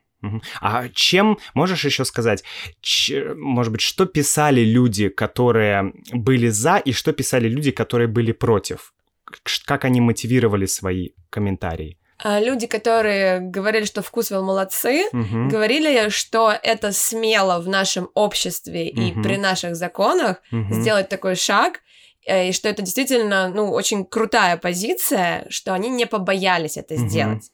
А 0.61 0.89
чем, 0.89 1.37
можешь 1.53 1.85
еще 1.85 2.05
сказать, 2.05 2.43
ч- 2.81 3.33
может 3.35 3.71
быть, 3.71 3.81
что 3.81 4.05
писали 4.05 4.61
люди, 4.61 5.09
которые 5.09 5.93
были 6.11 6.49
за, 6.49 6.77
и 6.77 6.91
что 6.91 7.13
писали 7.13 7.47
люди, 7.47 7.71
которые 7.71 8.07
были 8.07 8.31
против? 8.31 8.93
Как 9.65 9.85
они 9.85 10.01
мотивировали 10.01 10.65
свои 10.65 11.09
комментарии? 11.29 11.97
А 12.19 12.39
люди, 12.39 12.65
которые 12.65 13.39
говорили, 13.41 13.85
что 13.85 14.01
Вкусвилл 14.01 14.43
молодцы, 14.43 15.03
Мгм, 15.13 15.49
говорили, 15.49 16.09
что 16.09 16.51
это 16.51 16.91
смело 16.91 17.59
в 17.59 17.67
нашем 17.67 18.09
обществе 18.15 18.87
и 18.89 19.11
Мгм. 19.11 19.21
при 19.21 19.37
наших 19.37 19.75
законах 19.75 20.41
мгм, 20.51 20.73
сделать 20.73 21.09
такой 21.09 21.35
шаг, 21.35 21.81
э, 22.25 22.49
и 22.49 22.53
что 22.53 22.69
это 22.69 22.81
действительно, 22.81 23.49
ну, 23.49 23.71
очень 23.71 24.03
крутая 24.03 24.57
позиция, 24.57 25.45
что 25.49 25.73
они 25.75 25.89
не 25.89 26.07
побоялись 26.07 26.77
это 26.77 26.95
Мгм. 26.95 27.07
сделать. 27.07 27.51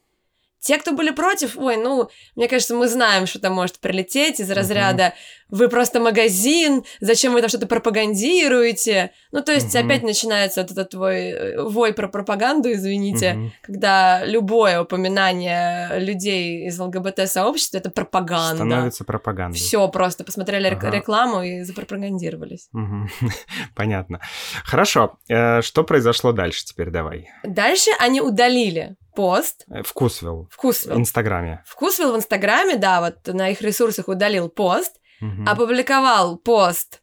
Те, 0.63 0.77
кто 0.77 0.93
были 0.93 1.09
против, 1.11 1.57
ой, 1.57 1.75
ну, 1.75 2.09
мне 2.37 2.47
кажется, 2.47 2.73
мы 2.73 2.87
знаем, 2.87 3.27
что 3.27 3.37
там 3.39 3.51
может 3.53 3.79
прилететь 3.79 4.39
из 4.39 4.49
разряда 4.49 5.13
«Вы 5.49 5.67
просто 5.67 5.99
магазин, 5.99 6.85
зачем 7.01 7.33
вы 7.33 7.41
там 7.41 7.49
что-то 7.49 7.67
пропагандируете?» 7.67 9.11
Ну, 9.33 9.41
то 9.43 9.51
есть 9.51 9.75
Мгм. 9.75 9.85
опять 9.85 10.03
начинается 10.03 10.61
вот 10.61 10.71
этот 10.71 10.91
твой 10.91 11.17
э, 11.31 11.61
вой 11.61 11.93
про 11.93 12.07
пропаганду, 12.07 12.71
извините, 12.71 13.33
мгм. 13.33 13.53
когда 13.61 14.25
любое 14.25 14.81
упоминание 14.81 15.99
людей 15.99 16.65
из 16.67 16.79
ЛГБТ-сообщества— 16.79 17.77
это 17.79 17.89
пропаганда. 17.89 18.55
Становится 18.55 19.03
пропагандой. 19.03 19.57
Все 19.57 19.85
просто 19.89 20.23
посмотрели 20.23 20.67
Ага. 20.67 20.89
рекламу 20.91 21.43
и 21.43 21.63
запропагандировались. 21.63 22.69
Мгм. 22.71 23.09
Понятно. 23.75 24.21
Хорошо. 24.63 25.17
Э, 25.29 25.61
Что 25.61 25.83
произошло 25.83 26.31
дальше 26.31 26.63
теперь? 26.65 26.89
Давай. 26.89 27.27
Дальше 27.43 27.91
они 27.99 28.21
удалили 28.21 28.95
пост 29.15 29.65
Э, 29.69 29.83
Вкусвилл. 29.83 30.47
В 30.51 30.55
Вкусвилл. 30.55 30.97
Инстаграме. 30.97 31.63
Вкусвилл 31.67 32.13
в 32.13 32.15
Инстаграме, 32.17 32.75
да, 32.77 33.01
вот 33.01 33.33
на 33.33 33.49
их 33.49 33.61
ресурсах 33.61 34.07
удалил 34.07 34.49
пост, 34.49 34.95
Мгм. 35.21 35.47
опубликовал 35.47 36.37
пост 36.37 37.01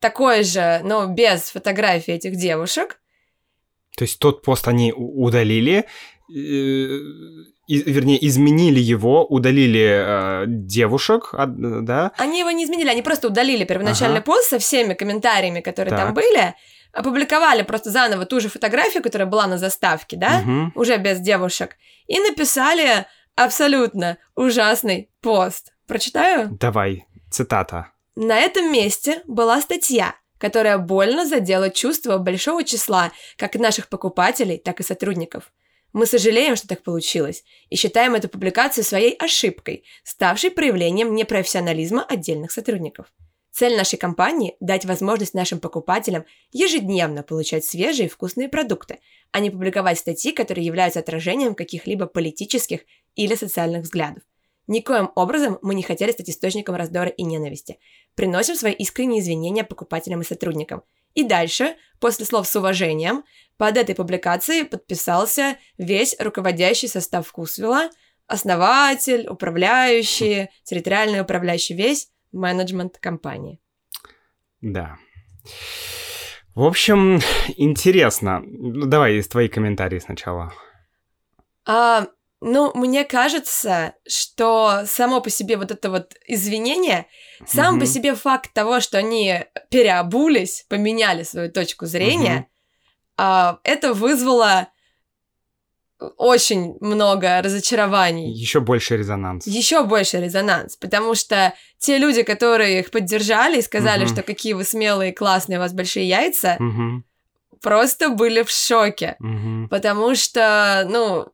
такой 0.00 0.42
же, 0.44 0.80
но 0.84 1.06
без 1.06 1.50
фотографий 1.50 2.12
этих 2.12 2.36
девушек. 2.36 3.00
То 3.96 4.04
есть 4.04 4.18
тот 4.18 4.42
пост 4.42 4.68
они 4.68 4.92
удалили, 4.94 5.84
э, 6.28 6.34
и- 6.34 7.82
вернее, 7.86 8.18
изменили 8.26 8.80
его, 8.80 9.24
удалили 9.26 9.80
э, 9.82 10.44
девушек, 10.48 11.32
да? 11.32 12.12
Они 12.18 12.40
его 12.40 12.50
не 12.50 12.64
изменили, 12.64 12.88
они 12.88 13.02
просто 13.02 13.28
удалили 13.28 13.64
первоначальный 13.64 14.18
Ага. 14.18 14.26
пост 14.26 14.50
со 14.50 14.58
всеми 14.58 14.94
комментариями, 14.94 15.60
которые 15.60 15.96
там 15.96 16.08
Так. 16.08 16.14
были, 16.16 16.54
опубликовали 16.94 17.62
просто 17.62 17.90
заново 17.90 18.24
ту 18.26 18.40
же 18.40 18.48
фотографию, 18.48 19.02
которая 19.02 19.26
была 19.28 19.46
на 19.46 19.58
заставке, 19.58 20.16
да, 20.16 20.40
Мгм. 20.40 20.72
уже 20.74 20.96
без 20.96 21.20
девушек, 21.20 21.76
и 22.06 22.18
написали 22.20 23.06
абсолютно 23.36 24.16
ужасный 24.34 25.10
пост. 25.20 25.72
Прочитаю? 25.86 26.48
Давай, 26.60 27.06
цитата. 27.30 27.88
На 28.16 28.38
этом 28.38 28.72
месте 28.72 29.22
была 29.26 29.60
статья, 29.60 30.14
которая 30.38 30.78
больно 30.78 31.26
задела 31.26 31.68
чувства 31.70 32.18
большого 32.18 32.64
числа 32.64 33.10
как 33.36 33.54
наших 33.56 33.88
покупателей, 33.88 34.58
так 34.58 34.80
и 34.80 34.84
сотрудников. 34.84 35.52
Мы 35.92 36.06
сожалеем, 36.06 36.56
что 36.56 36.66
так 36.68 36.82
получилось, 36.82 37.44
и 37.70 37.76
считаем 37.76 38.14
эту 38.14 38.28
публикацию 38.28 38.82
своей 38.84 39.14
ошибкой, 39.16 39.84
ставшей 40.02 40.50
проявлением 40.50 41.14
непрофессионализма 41.14 42.04
отдельных 42.04 42.50
сотрудников. 42.50 43.06
Цель 43.54 43.76
нашей 43.76 43.98
компании– 43.98 44.56
дать 44.60 44.84
возможность 44.84 45.32
нашим 45.32 45.60
покупателям 45.60 46.24
ежедневно 46.50 47.22
получать 47.22 47.64
свежие 47.64 48.06
и 48.06 48.10
вкусные 48.10 48.48
продукты, 48.48 48.98
а 49.30 49.38
не 49.38 49.48
публиковать 49.48 50.00
статьи, 50.00 50.32
которые 50.32 50.66
являются 50.66 50.98
отражением 50.98 51.54
каких-либо 51.54 52.06
политических 52.06 52.80
или 53.14 53.36
социальных 53.36 53.82
взглядов. 53.82 54.24
Никоим 54.66 55.12
образом 55.14 55.60
мы 55.62 55.76
не 55.76 55.84
хотели 55.84 56.10
стать 56.10 56.30
источником 56.30 56.74
раздора 56.74 57.10
и 57.10 57.22
ненависти. 57.22 57.78
Приносим 58.16 58.56
свои 58.56 58.72
искренние 58.72 59.20
извинения 59.20 59.62
покупателям 59.62 60.22
и 60.22 60.24
сотрудникам. 60.24 60.82
И 61.14 61.22
дальше, 61.22 61.76
после 62.00 62.24
слов 62.24 62.48
с 62.48 62.56
уважением, 62.56 63.22
под 63.56 63.76
этой 63.76 63.94
публикацией 63.94 64.64
подписался 64.64 65.58
весь 65.78 66.16
руководящий 66.18 66.88
состав 66.88 67.28
Вкусвилла, 67.28 67.90
основатель, 68.26 69.28
управляющий, 69.28 70.48
территориальный 70.64 71.20
управляющий, 71.20 71.74
весь 71.74 72.08
менеджмент 72.34 72.98
компании. 72.98 73.60
Да. 74.60 74.96
В 76.54 76.62
общем, 76.64 77.20
интересно. 77.56 78.40
Ну, 78.44 78.86
давай 78.86 79.20
твои 79.22 79.48
комментарии 79.48 79.98
сначала. 79.98 80.52
А, 81.66 82.06
ну, 82.40 82.72
мне 82.74 83.04
кажется, 83.04 83.94
что 84.06 84.82
само 84.86 85.20
по 85.20 85.30
себе 85.30 85.56
вот 85.56 85.70
это 85.70 85.90
вот 85.90 86.14
извинение, 86.26 87.06
сам 87.46 87.74
по 87.78 87.84
Мгм. 87.84 87.86
себе 87.86 88.14
факт 88.14 88.52
того, 88.52 88.80
что 88.80 88.98
они 88.98 89.44
переобулись, 89.70 90.64
поменяли 90.68 91.22
свою 91.22 91.50
точку 91.50 91.86
зрения, 91.86 92.34
Мгм. 92.34 92.46
а, 93.16 93.58
это 93.64 93.94
вызвало 93.94 94.68
очень 96.16 96.76
много 96.80 97.40
разочарований. 97.42 98.30
Еще 98.32 98.60
больше 98.60 98.96
резонанс. 98.96 99.46
Еще 99.46 99.84
больше 99.84 100.20
резонанс, 100.20 100.76
потому 100.76 101.14
что 101.14 101.54
те 101.78 101.98
люди, 101.98 102.22
которые 102.22 102.80
их 102.80 102.90
поддержали 102.90 103.58
и 103.58 103.62
сказали, 103.62 104.04
Мгм. 104.04 104.12
что 104.12 104.22
какие 104.22 104.52
вы 104.54 104.64
смелые, 104.64 105.12
классные, 105.12 105.58
у 105.58 105.62
вас 105.62 105.72
большие 105.72 106.08
яйца, 106.08 106.56
Мгм. 106.58 107.04
просто 107.62 108.08
были 108.10 108.42
в 108.42 108.50
шоке, 108.50 109.16
Мгм. 109.20 109.68
потому 109.68 110.14
что, 110.14 110.86
ну, 110.90 111.26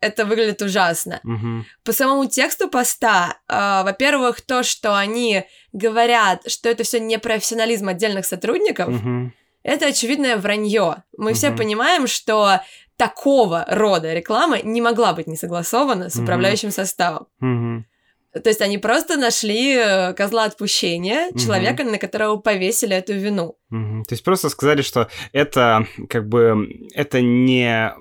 это 0.00 0.24
выглядит 0.24 0.62
ужасно. 0.62 1.20
Мгм. 1.24 1.66
По 1.82 1.92
самому 1.92 2.26
тексту 2.26 2.68
поста, 2.68 3.38
а, 3.48 3.82
во-первых, 3.82 4.40
то, 4.42 4.62
что 4.62 4.96
они 4.96 5.44
говорят, 5.72 6.48
что 6.50 6.68
это 6.68 6.84
все 6.84 7.00
не 7.00 7.18
профессионализм 7.18 7.88
отдельных 7.88 8.26
сотрудников, 8.26 8.88
Мгм. 8.88 9.32
это 9.62 9.86
очевидное 9.86 10.36
вранье. 10.36 11.02
Мы 11.16 11.32
все 11.32 11.48
Мгм. 11.48 11.56
понимаем, 11.58 12.06
что 12.06 12.60
такого 12.96 13.64
рода 13.68 14.12
реклама 14.14 14.58
не 14.62 14.80
могла 14.80 15.12
быть 15.12 15.26
не 15.26 15.36
согласована 15.36 16.08
с 16.10 16.16
управляющим 16.16 16.70
составом. 16.70 17.26
Мгм. 17.40 17.86
То 18.32 18.50
есть 18.50 18.60
они 18.60 18.76
просто 18.76 19.16
нашли 19.16 19.74
э, 19.76 20.12
козла 20.12 20.44
отпущения, 20.44 21.28
Мгм. 21.30 21.38
человека, 21.38 21.84
на 21.84 21.96
которого 21.96 22.36
повесили 22.36 22.94
эту 22.94 23.14
вину. 23.14 23.56
Мгм. 23.70 24.04
То 24.04 24.12
есть 24.12 24.22
просто 24.24 24.50
сказали, 24.50 24.82
что 24.82 25.08
это 25.32 25.86
как 26.10 26.28
бы 26.28 26.68
это 26.94 27.22
не, 27.22 27.94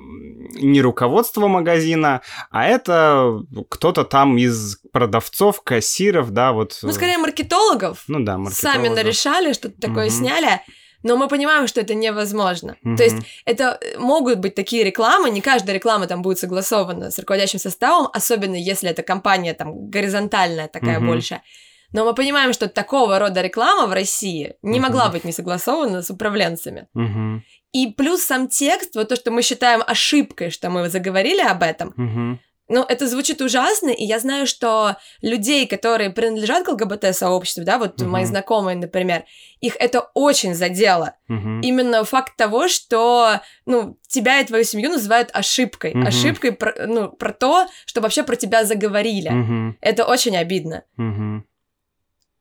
не 0.62 0.82
руководство 0.82 1.48
магазина, 1.48 2.22
а 2.52 2.66
это 2.68 3.44
кто-то 3.70 4.04
там 4.04 4.38
из 4.38 4.78
продавцов, 4.92 5.62
кассиров, 5.64 6.32
да, 6.32 6.52
вот. 6.52 6.80
Ну, 6.82 6.92
скорее, 6.92 7.18
маркетологов 7.18 8.04
Ну 8.10 8.20
да, 8.20 8.34
сами 8.34 8.44
маркетологов. 8.44 8.96
нарешали, 8.96 9.54
что-то 9.54 9.80
такое 9.80 10.08
Мгм. 10.08 10.16
сняли, 10.16 10.62
но 11.06 11.16
мы 11.18 11.28
понимаем, 11.28 11.68
что 11.68 11.82
это 11.82 11.94
невозможно. 11.94 12.76
Мгм. 12.82 12.98
То 12.98 13.04
есть 13.04 13.18
это 13.46 13.78
э, 13.80 13.98
могут 14.00 14.40
быть 14.40 14.56
такие 14.56 14.84
рекламы, 14.84 15.30
не 15.30 15.40
каждая 15.42 15.76
реклама 15.76 16.08
там 16.08 16.22
будет 16.24 16.40
согласована 16.40 17.12
с 17.12 17.20
руководящим 17.20 17.60
составом, 17.60 18.10
особенно 18.12 18.56
если 18.56 18.90
эта 18.90 19.04
компания 19.04 19.54
там 19.54 19.90
горизонтальная 19.92 20.68
такая 20.68 20.98
Мгм. 21.00 21.08
больше. 21.08 21.42
Но 21.94 22.06
мы 22.06 22.16
понимаем, 22.16 22.54
что 22.54 22.68
такого 22.68 23.20
рода 23.20 23.42
реклама 23.42 23.86
в 23.88 23.94
России 23.94 24.56
не 24.64 24.80
Мгм. 24.80 24.88
могла 24.88 25.10
быть 25.10 25.26
не 25.26 25.32
согласована 25.32 26.02
с 26.02 26.10
управленцами. 26.10 26.88
Мгм. 26.96 27.44
И 27.72 27.88
плюс 27.88 28.24
сам 28.24 28.48
текст, 28.48 28.96
вот 28.96 29.10
то, 29.10 29.16
что 29.16 29.30
мы 29.32 29.44
считаем 29.44 29.84
ошибкой, 29.86 30.50
что 30.50 30.70
мы 30.72 30.90
заговорили 30.90 31.42
об 31.42 31.62
этом, 31.62 31.94
Мгм. 31.98 32.40
Ну, 32.68 32.84
это 32.84 33.08
звучит 33.08 33.42
ужасно, 33.42 33.90
и 33.90 34.04
я 34.04 34.20
знаю, 34.20 34.48
что 34.48 34.98
людей, 35.22 35.68
которые 35.68 36.10
принадлежат 36.10 36.66
к 36.66 36.70
ЛГБТ-сообществу, 36.70 37.64
да, 37.64 37.78
вот 37.78 38.02
Мгм. 38.02 38.10
мои 38.10 38.26
знакомые, 38.26 38.76
например, 38.76 39.26
их 39.62 39.76
это 39.80 40.10
очень 40.14 40.56
задело. 40.56 41.14
Мгм. 41.28 41.62
Именно 41.62 42.04
факт 42.04 42.36
того, 42.36 42.68
что, 42.68 43.42
ну, 43.66 43.98
тебя 44.08 44.40
и 44.40 44.46
твою 44.46 44.64
семью 44.64 44.90
называют 44.90 45.30
ошибкой. 45.34 45.94
Мгм. 45.94 46.08
Ошибкой, 46.08 46.52
про, 46.54 46.74
ну, 46.88 47.10
про 47.12 47.34
то, 47.34 47.68
что 47.86 48.02
вообще 48.02 48.24
про 48.24 48.36
тебя 48.36 48.66
заговорили. 48.66 49.30
Мгм. 49.30 49.78
Это 49.82 50.06
очень 50.06 50.36
обидно. 50.36 50.84
Мгм. 50.98 51.46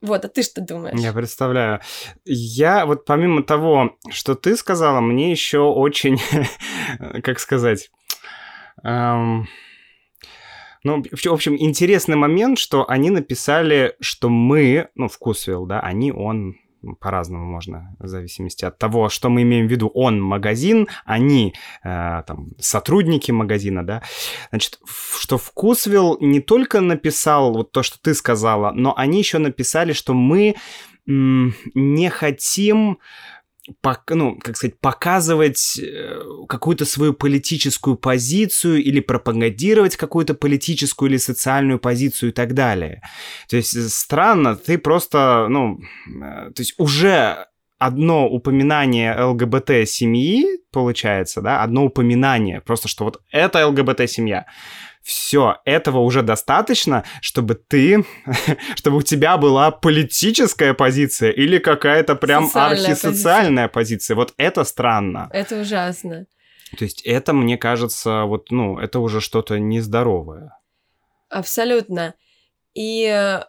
Вот, 0.00 0.24
а 0.24 0.28
ты 0.28 0.42
что 0.42 0.60
думаешь? 0.60 1.00
Я 1.00 1.12
представляю. 1.12 1.80
Я 2.24 2.84
вот 2.84 3.04
помимо 3.04 3.42
того, 3.42 3.96
что 4.10 4.34
ты 4.34 4.56
сказала, 4.56 5.00
мне 5.00 5.30
еще 5.30 5.60
очень, 5.60 6.18
как 7.22 7.38
сказать, 7.40 7.90
эм, 8.82 9.48
ну, 10.84 11.02
в 11.02 11.26
общем, 11.26 11.56
интересный 11.58 12.16
момент, 12.16 12.58
что 12.58 12.88
они 12.88 13.10
написали, 13.10 13.96
что 14.00 14.28
мы, 14.28 14.88
ну, 14.94 15.08
вкусвилл, 15.08 15.66
да, 15.66 15.80
они, 15.80 16.12
он, 16.12 16.56
по-разному 17.00 17.46
можно, 17.46 17.96
в 17.98 18.06
зависимости 18.06 18.66
от 18.66 18.78
того, 18.78 19.08
что 19.08 19.30
мы 19.30 19.42
имеем 19.42 19.66
в 19.66 19.70
виду. 19.70 19.90
Он 19.94 20.20
магазин, 20.20 20.88
они 21.06 21.54
э, 21.82 22.22
там 22.26 22.50
сотрудники 22.58 23.30
магазина, 23.30 23.84
да. 23.86 24.02
Значит, 24.50 24.78
что 25.18 25.38
вкусвилл 25.38 26.18
не 26.20 26.40
только 26.40 26.80
написал 26.80 27.54
вот 27.54 27.72
то, 27.72 27.82
что 27.82 27.98
ты 28.00 28.14
сказала, 28.14 28.72
но 28.72 28.94
они 28.96 29.18
еще 29.18 29.38
написали, 29.38 29.94
что 29.94 30.12
мы 30.12 30.54
м, 31.08 31.54
не 31.74 32.10
хотим 32.10 32.92
пок- 32.92 32.98
ну, 34.10 34.38
как 34.38 34.56
сказать, 34.56 34.78
показывать 34.78 35.78
э, 35.78 36.20
какую-то 36.48 36.84
свою 36.84 37.14
политическую 37.14 37.96
позицию 37.96 38.82
или 38.82 39.00
пропагандировать 39.00 39.96
какую-то 39.96 40.34
политическую 40.34 41.10
или 41.10 41.16
социальную 41.16 41.78
позицию 41.78 42.30
и 42.30 42.32
так 42.32 42.54
далее. 42.54 43.02
То 43.48 43.56
есть 43.56 43.74
э, 43.74 43.88
странно, 43.88 44.56
ты 44.56 44.76
просто, 44.78 45.46
ну, 45.48 45.80
э, 46.06 46.50
то 46.54 46.60
есть 46.60 46.74
уже 46.78 47.46
одно 47.78 48.28
упоминание 48.28 49.14
ЛГБТ-семьи, 49.14 50.60
получается, 50.70 51.40
да, 51.40 51.62
одно 51.62 51.84
упоминание, 51.84 52.60
просто 52.60 52.88
что 52.88 53.04
вот 53.04 53.20
это 53.30 53.66
ЛГБТ-семья. 53.66 54.46
Все, 55.04 55.58
этого 55.66 55.98
уже 55.98 56.22
достаточно, 56.22 57.04
чтобы 57.20 57.54
ты, 57.54 58.06
чтобы 58.74 58.96
у 58.96 59.02
тебя 59.02 59.36
была 59.36 59.70
политическая 59.70 60.72
позиция 60.72 61.30
или 61.30 61.58
какая-то 61.58 62.16
прям 62.16 62.46
Социальная 62.46 62.86
архисоциальная 62.86 63.68
позиция. 63.68 64.14
Вот 64.14 64.32
это 64.38 64.64
странно. 64.64 65.28
Это 65.30 65.60
ужасно. 65.60 66.24
То 66.78 66.84
есть 66.84 67.02
это, 67.02 67.34
мне 67.34 67.58
кажется, 67.58 68.22
вот, 68.24 68.50
ну, 68.50 68.78
это 68.78 68.98
уже 68.98 69.20
что-то 69.20 69.58
нездоровое. 69.58 70.56
Абсолютно. 71.28 72.14
И, 72.72 73.04
э, 73.04 73.44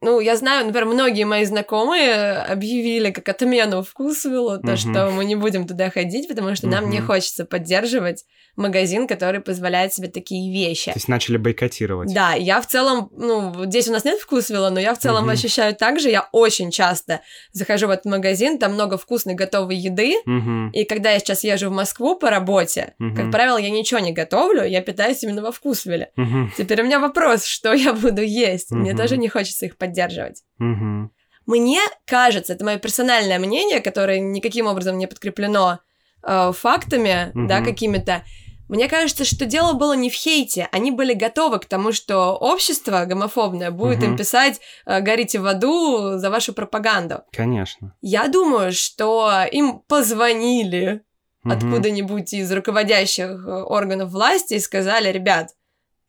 ну, 0.00 0.20
я 0.20 0.36
знаю, 0.36 0.66
например, 0.66 0.86
многие 0.86 1.24
мои 1.24 1.44
знакомые 1.44 2.32
объявили 2.38 3.10
как 3.10 3.28
отмену 3.28 3.82
вкусвиллу, 3.82 4.58
то, 4.58 4.68
Мгм. 4.68 4.76
что 4.76 5.10
мы 5.10 5.24
не 5.24 5.34
будем 5.36 5.66
туда 5.66 5.90
ходить, 5.90 6.28
потому 6.28 6.54
что 6.54 6.66
нам 6.68 6.88
не 6.90 7.00
хочется 7.00 7.44
поддерживать 7.44 8.24
магазин, 8.56 9.06
который 9.06 9.40
позволяет 9.40 9.94
себе 9.94 10.08
такие 10.08 10.52
вещи. 10.52 10.86
То 10.92 10.96
есть 10.96 11.06
начали 11.08 11.36
бойкотировать. 11.36 12.12
Да, 12.12 12.32
я 12.34 12.60
в 12.60 12.66
целом, 12.66 13.08
ну, 13.12 13.52
здесь 13.66 13.86
у 13.88 13.92
нас 13.92 14.04
нет 14.04 14.18
вкусвилла, 14.20 14.70
но 14.70 14.80
я 14.80 14.94
в 14.94 14.98
целом 14.98 15.22
Мгм. 15.24 15.30
ощущаю 15.30 15.76
так 15.76 16.00
же, 16.00 16.10
я 16.10 16.28
очень 16.32 16.70
часто 16.72 17.20
захожу 17.52 17.86
в 17.86 17.90
этот 17.90 18.06
магазин, 18.06 18.58
там 18.58 18.74
много 18.74 18.98
вкусной 18.98 19.34
готовой 19.34 19.76
еды, 19.76 20.16
Мгм. 20.24 20.70
и 20.70 20.84
когда 20.84 21.12
я 21.12 21.20
сейчас 21.20 21.44
езжу 21.44 21.68
в 21.70 21.72
Москву 21.72 22.16
по 22.16 22.30
работе, 22.30 22.94
Мгм. 22.98 23.14
как 23.16 23.30
правило, 23.30 23.58
я 23.58 23.70
ничего 23.70 24.00
не 24.00 24.12
готовлю, 24.12 24.64
я 24.64 24.80
питаюсь 24.80 25.22
именно 25.22 25.42
во 25.42 25.52
вкусвилле. 25.52 26.10
Мгм. 26.16 26.52
Теперь 26.56 26.82
у 26.82 26.84
меня 26.84 26.98
вопрос, 26.98 27.44
что 27.44 27.72
я 27.72 27.92
буду 27.92 28.22
есть? 28.22 28.72
Мне 28.72 28.90
Мгм. 28.90 28.98
тоже 29.00 29.16
не 29.18 29.28
хочется 29.28 29.66
их 29.66 29.76
поддерживать. 29.76 29.87
Мгм. 30.58 31.10
Мне 31.46 31.80
кажется, 32.04 32.52
это 32.52 32.64
мое 32.64 32.78
персональное 32.78 33.38
мнение, 33.38 33.80
которое 33.80 34.20
никаким 34.20 34.66
образом 34.66 34.98
не 34.98 35.06
подкреплено 35.06 35.78
э, 36.22 36.52
фактами, 36.52 37.30
да, 37.34 37.56
Мгм. 37.58 37.64
какими-то. 37.64 38.22
Мне 38.68 38.86
кажется, 38.88 39.24
что 39.24 39.46
дело 39.46 39.72
было 39.72 39.94
не 39.94 40.10
в 40.10 40.12
хейте. 40.12 40.68
Они 40.72 40.90
были 40.90 41.14
готовы 41.14 41.58
к 41.58 41.64
тому, 41.64 41.90
что 41.92 42.34
общество 42.36 43.04
гомофобное 43.06 43.70
будет 43.70 44.02
им 44.02 44.10
Мгм. 44.10 44.18
писать 44.18 44.60
э, 44.84 45.00
«горите 45.00 45.38
в 45.38 45.46
аду» 45.46 46.18
за 46.18 46.28
вашу 46.28 46.52
пропаганду. 46.52 47.22
Конечно. 47.32 47.94
Я 48.02 48.28
думаю, 48.28 48.72
что 48.72 49.30
им 49.50 49.78
позвонили 49.88 51.02
Мгм. 51.44 51.52
откуда-нибудь 51.56 52.32
из 52.34 52.52
руководящих 52.52 53.26
э, 53.30 53.62
органов 53.62 54.10
власти 54.10 54.54
и 54.54 54.60
сказали, 54.60 55.10
ребят, 55.10 55.50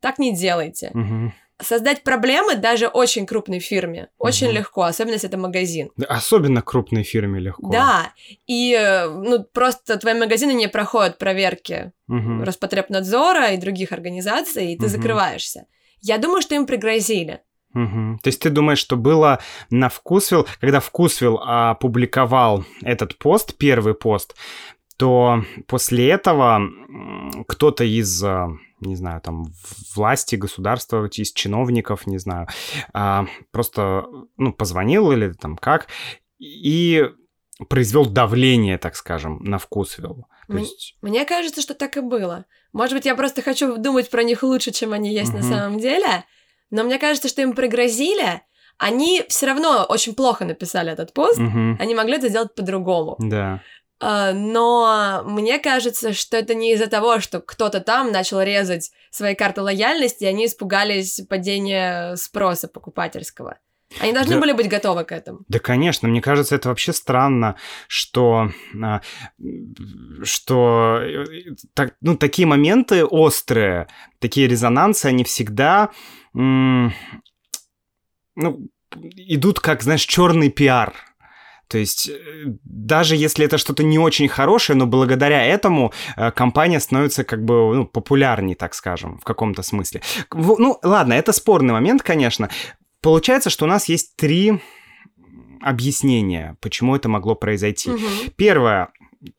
так 0.01 0.17
не 0.19 0.35
делайте. 0.35 0.91
Мгм. 0.93 1.33
Создать 1.61 2.03
проблемы 2.03 2.55
даже 2.55 2.87
очень 2.87 3.25
крупной 3.25 3.59
фирме 3.59 4.07
очень 4.17 4.47
легко, 4.47 4.83
особенно 4.83 5.13
если 5.13 5.27
это 5.27 5.37
магазин. 5.37 5.91
Да, 5.97 6.05
Особенно 6.07 6.61
крупной 6.61 7.03
фирме 7.03 7.39
легко. 7.39 7.69
Да, 7.69 8.13
и 8.47 8.73
э, 8.73 9.07
ну, 9.09 9.43
просто 9.43 9.97
твои 9.97 10.13
магазины 10.13 10.53
не 10.53 10.67
проходят 10.69 11.17
проверки 11.17 11.91
Мгм. 12.07 12.43
Роспотребнадзора 12.43 13.49
и 13.49 13.57
других 13.57 13.91
организаций, 13.91 14.73
и 14.73 14.77
ты 14.77 14.85
Мгм. 14.85 14.89
закрываешься. 14.89 15.65
Я 16.01 16.17
думаю, 16.17 16.41
что 16.41 16.55
им 16.55 16.65
пригрозили. 16.65 17.41
Мгм. 17.73 18.19
То 18.23 18.29
есть 18.29 18.41
ты 18.41 18.49
думаешь, 18.49 18.79
что 18.79 18.95
было 18.95 19.39
на 19.69 19.89
Вкусвилл, 19.89 20.47
когда 20.59 20.79
Вкусвилл 20.79 21.39
опубликовал 21.43 22.63
этот 22.81 23.17
пост, 23.17 23.57
первый 23.57 23.93
пост, 23.93 24.35
то 24.97 25.43
после 25.67 26.09
этого 26.09 26.61
кто-то 27.47 27.83
из, 27.83 28.23
а, 28.23 28.49
не 28.81 28.95
знаю, 28.95 29.21
там, 29.21 29.45
власти, 29.95 30.35
государства, 30.35 31.07
из 31.11 31.31
чиновников, 31.31 32.07
не 32.07 32.17
знаю, 32.17 32.47
а, 32.93 33.25
просто, 33.51 34.05
ну, 34.37 34.53
позвонил 34.53 35.11
или 35.11 35.31
там 35.33 35.57
как, 35.57 35.87
и 36.39 37.09
произвел 37.67 38.05
давление, 38.05 38.77
так 38.77 38.95
скажем, 38.95 39.39
на 39.43 39.57
Вкусвилл. 39.57 40.25
То 40.47 40.53
М- 40.53 40.59
есть... 40.59 40.95
Мне 41.01 41.25
кажется, 41.25 41.61
что 41.61 41.73
так 41.73 41.97
и 41.97 42.01
было. 42.01 42.45
Может 42.73 42.95
быть, 42.95 43.05
я 43.05 43.15
просто 43.15 43.41
хочу 43.41 43.77
думать 43.77 44.09
про 44.09 44.23
них 44.23 44.43
лучше, 44.43 44.71
чем 44.71 44.93
они 44.93 45.13
есть 45.13 45.33
на 45.33 45.39
Мгм. 45.39 45.49
самом 45.49 45.79
деле, 45.79 46.23
но 46.71 46.83
мне 46.83 46.97
кажется, 46.99 47.27
что 47.27 47.41
им 47.41 47.53
пригрозили. 47.53 48.41
Они 48.77 49.23
все 49.27 49.47
равно 49.47 49.85
очень 49.89 50.15
плохо 50.15 50.45
написали 50.45 50.91
этот 50.91 51.13
пост. 51.13 51.37
Мгм. 51.37 51.77
Они 51.81 51.93
могли 51.95 52.15
это 52.15 52.29
сделать 52.29 52.55
по-другому. 52.55 53.17
Да. 53.19 53.61
А, 54.01 54.33
Но 54.33 55.23
мне 55.25 55.59
кажется, 55.59 56.13
что 56.13 56.37
это 56.37 56.53
не 56.55 56.73
из-за 56.73 56.87
того, 56.87 57.19
что 57.19 57.41
кто-то 57.41 57.81
там 57.81 58.11
начал 58.11 58.41
резать 58.41 58.91
свои 59.11 59.35
карты 59.35 59.61
лояльности, 59.61 60.23
и 60.23 60.27
они 60.27 60.45
испугались 60.45 61.21
падения 61.29 62.15
спроса 62.15 62.67
покупательского. 62.67 63.57
Они 63.99 64.13
должны 64.13 64.35
Да. 64.35 64.39
были 64.41 64.51
быть 64.51 64.69
готовы 64.69 65.03
к 65.03 65.11
этому. 65.11 65.39
Да, 65.47 65.57
конечно, 65.57 66.07
мне 66.07 66.21
кажется, 66.21 66.55
это 66.55 66.69
вообще 66.69 66.93
странно, 66.93 67.55
что, 67.87 68.51
а, 68.81 69.01
что 70.21 70.99
э, 71.01 71.25
так, 71.73 71.95
ну, 71.99 72.15
такие 72.15 72.45
моменты 72.45 73.03
острые, 73.03 73.87
такие 74.19 74.47
резонансы, 74.47 75.07
они 75.07 75.23
всегда 75.23 75.89
ну, 76.33 76.91
идут 78.95 79.59
как, 79.59 79.81
знаешь, 79.81 80.05
черный 80.05 80.49
пиар. 80.51 80.93
То 81.69 81.77
есть 81.77 82.09
э, 82.09 82.13
даже 82.63 83.15
если 83.15 83.45
это 83.45 83.57
что-то 83.57 83.83
не 83.83 83.99
очень 83.99 84.27
хорошее, 84.27 84.77
но 84.77 84.87
благодаря 84.87 85.45
этому 85.45 85.93
э, 86.17 86.31
компания 86.31 86.79
становится 86.79 87.23
как 87.23 87.45
бы 87.45 87.75
ну, 87.75 87.85
популярней, 87.85 88.55
так 88.55 88.73
скажем, 88.73 89.19
в 89.19 89.23
каком-то 89.23 89.61
смысле. 89.61 90.01
Ну, 90.33 90.79
ладно, 90.83 91.13
это 91.13 91.31
спорный 91.31 91.73
момент, 91.73 92.01
конечно. 92.01 92.49
Получается, 93.01 93.49
что 93.49 93.65
у 93.65 93.67
нас 93.67 93.87
есть 93.87 94.15
три 94.15 94.59
объяснения, 95.61 96.57
почему 96.59 96.95
это 96.95 97.07
могло 97.07 97.35
произойти. 97.35 97.91
Мгм. 97.91 98.01
Первое, 98.35 98.89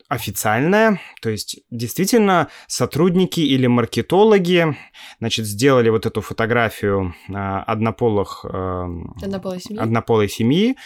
официальная, 0.09 1.01
то 1.23 1.31
есть 1.31 1.61
действительно 1.71 2.49
сотрудники 2.67 3.41
или 3.41 3.67
маркетологи, 3.67 4.77
значит, 5.19 5.47
сделали 5.47 5.89
вот 5.89 6.07
эту 6.07 6.21
фотографию 6.21 7.15
э, 7.29 7.33
однополых, 7.33 8.45
э, 8.45 8.87
однополой, 9.23 9.61
семьи. 9.61 9.81
однополой 9.81 10.29
семьи 10.29 10.77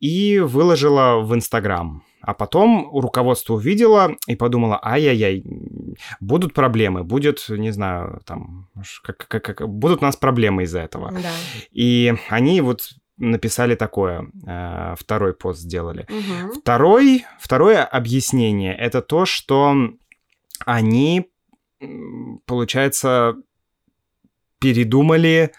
и 0.00 0.38
выложила 0.38 1.20
в 1.20 1.34
Инстаграм. 1.34 2.02
А 2.20 2.34
потом 2.34 2.90
руководство 2.92 3.54
увидело 3.54 4.16
и 4.26 4.34
подумало, 4.34 4.80
ай-яй-яй, 4.82 5.44
будут 6.20 6.52
проблемы, 6.52 7.04
будет, 7.04 7.44
не 7.48 7.70
знаю, 7.70 8.20
там, 8.24 8.68
как, 9.02 9.28
как, 9.28 9.42
как, 9.42 9.68
будут 9.68 10.02
у 10.02 10.04
нас 10.04 10.16
проблемы 10.16 10.64
из-за 10.64 10.80
этого. 10.80 11.12
Да. 11.12 11.30
И 11.70 12.14
они 12.28 12.60
вот 12.60 12.90
написали 13.18 13.74
такое, 13.74 14.30
э, 14.46 14.94
второй 14.98 15.34
пост 15.34 15.60
сделали. 15.60 16.06
Мгм. 16.08 16.52
Второй, 16.52 17.26
второе 17.40 17.84
объяснение 17.84 18.76
это 18.76 19.02
то, 19.02 19.26
что 19.26 19.74
они, 20.64 21.30
получается, 22.46 23.36
передумали 24.60 25.52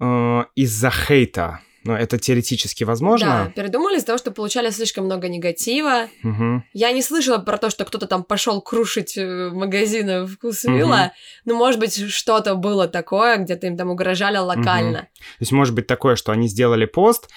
э, 0.00 0.44
из-за 0.54 0.90
хейта. 0.90 1.60
Но 1.84 1.96
это 1.96 2.18
теоретически 2.18 2.84
возможно. 2.84 3.52
Да, 3.56 3.62
передумали 3.62 3.96
из-за 3.96 4.06
того, 4.06 4.18
что 4.18 4.30
получали 4.30 4.70
слишком 4.70 5.06
много 5.06 5.28
негатива. 5.28 6.08
Мгм. 6.22 6.64
Я 6.72 6.92
не 6.92 7.02
слышала 7.02 7.38
про 7.38 7.58
то, 7.58 7.70
что 7.70 7.84
кто-то 7.84 8.06
там 8.06 8.22
пошел 8.24 8.60
крушить 8.60 9.16
э, 9.16 9.50
магазины 9.50 10.26
вкусвилла. 10.26 11.12
Ну, 11.44 11.56
может 11.56 11.80
быть, 11.80 12.08
что-то 12.10 12.54
было 12.54 12.86
такое, 12.88 13.36
где-то 13.38 13.66
им 13.66 13.76
там 13.76 13.90
угрожали 13.90 14.36
локально. 14.36 15.08
То 15.18 15.40
есть 15.40 15.52
может 15.52 15.74
быть 15.74 15.86
такое, 15.86 16.16
что 16.16 16.32
они 16.32 16.48
сделали 16.48 16.84
пост, 16.84 17.28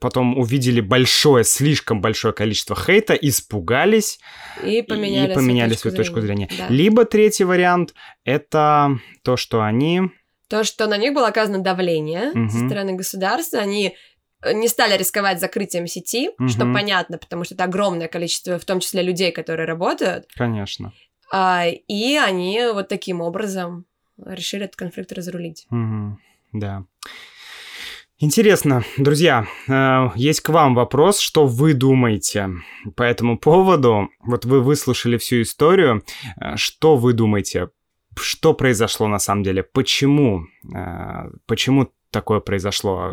потом 0.00 0.38
увидели 0.38 0.80
большое, 0.80 1.44
слишком 1.44 2.00
большое 2.00 2.34
количество 2.34 2.76
хейта, 2.76 3.14
испугались 3.14 4.18
И 4.64 4.82
поменяли, 4.82 5.32
и 5.32 5.34
поменяли 5.34 5.74
свою 5.74 5.96
точку 5.96 6.20
зрения. 6.20 6.48
Либо 6.68 7.04
третий 7.04 7.44
вариант 7.44 7.94
это 8.24 8.98
то, 9.22 9.36
что 9.36 9.62
они 9.62 10.10
То, 10.48 10.64
что 10.64 10.86
на 10.86 10.96
них 10.96 11.12
было 11.14 11.28
оказано 11.28 11.58
давление 11.58 12.32
со 12.32 12.38
Мгм. 12.38 12.68
стороны 12.68 12.92
государства, 12.94 13.58
они 13.60 13.94
э, 14.42 14.52
не 14.52 14.68
стали 14.68 14.96
рисковать 14.96 15.40
закрытием 15.40 15.86
сети, 15.86 16.30
Мгм. 16.38 16.48
что 16.48 16.60
понятно, 16.72 17.18
потому 17.18 17.44
что 17.44 17.54
это 17.54 17.64
огромное 17.64 18.08
количество, 18.08 18.58
в 18.58 18.64
том 18.64 18.80
числе 18.80 19.02
людей, 19.02 19.32
которые 19.32 19.66
работают, 19.66 20.26
Конечно. 20.36 20.92
а, 21.32 21.64
и 21.66 22.16
они 22.16 22.60
вот 22.72 22.88
таким 22.88 23.20
образом 23.20 23.84
решили 24.24 24.64
этот 24.64 24.76
конфликт 24.76 25.12
разрулить. 25.12 25.66
Мгм. 25.70 26.18
Да. 26.52 26.84
Интересно, 28.20 28.82
друзья, 28.96 29.46
э, 29.68 30.10
есть 30.16 30.40
к 30.40 30.48
вам 30.48 30.74
вопрос, 30.74 31.20
что 31.20 31.46
вы 31.46 31.72
думаете 31.72 32.48
по 32.96 33.04
этому 33.04 33.38
поводу? 33.38 34.08
Вот 34.24 34.44
вы 34.44 34.60
выслушали 34.60 35.18
всю 35.18 35.42
историю, 35.42 36.02
э, 36.40 36.56
что 36.56 36.96
вы 36.96 37.12
думаете? 37.12 37.68
Что 38.18 38.54
произошло 38.54 39.08
на 39.08 39.18
самом 39.18 39.42
деле? 39.42 39.62
Почему? 39.62 40.46
э, 40.74 41.30
Почему 41.46 41.92
такое 42.10 42.40
произошло? 42.40 43.12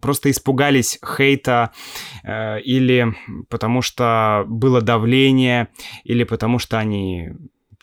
Просто 0.00 0.30
испугались 0.30 0.98
хейта 1.04 1.72
э, 2.24 2.60
или 2.60 3.14
потому 3.48 3.82
что 3.82 4.44
было 4.48 4.80
давление, 4.80 5.68
или 6.04 6.24
потому 6.24 6.58
что 6.58 6.78
они 6.78 7.30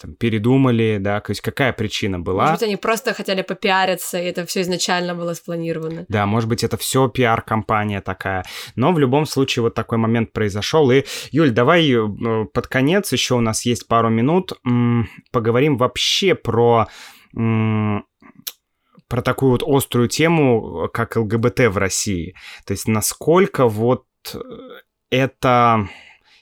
там, 0.01 0.15
передумали, 0.15 0.97
да, 0.99 1.19
то 1.19 1.31
есть 1.31 1.41
какая 1.41 1.73
причина 1.73 2.19
была? 2.19 2.43
Может 2.43 2.59
быть, 2.59 2.67
они 2.67 2.75
просто 2.77 3.13
хотели 3.13 3.41
попиариться, 3.41 4.17
и 4.17 4.25
это 4.25 4.45
все 4.45 4.61
изначально 4.61 5.15
было 5.15 5.33
спланировано. 5.33 6.05
Да, 6.07 6.25
может 6.25 6.49
быть, 6.49 6.63
это 6.63 6.77
все 6.77 7.07
пиар-компания 7.09 8.01
такая. 8.01 8.45
Но 8.75 8.93
в 8.93 8.99
любом 8.99 9.25
случае 9.25 9.63
вот 9.63 9.73
такой 9.73 9.97
момент 9.97 10.31
произошел. 10.31 10.89
И, 10.91 11.03
Юль, 11.31 11.51
давай 11.51 11.91
э, 11.91 12.45
под 12.53 12.67
конец, 12.67 13.11
еще 13.11 13.35
у 13.35 13.41
нас 13.41 13.65
есть 13.65 13.87
пару 13.87 14.09
минут, 14.09 14.53
поговорим 15.31 15.77
вообще 15.77 16.35
про 16.35 16.87
про 19.09 19.21
такую 19.23 19.51
вот 19.51 19.63
острую 19.65 20.07
тему, 20.07 20.89
как 20.93 21.15
ЛГБТ 21.15 21.61
в 21.61 21.77
России. 21.77 22.35
То 22.65 22.73
есть 22.73 22.87
насколько 22.87 23.67
вот 23.67 24.05
э, 24.33 24.39
это 25.09 25.89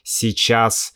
сейчас 0.02 0.94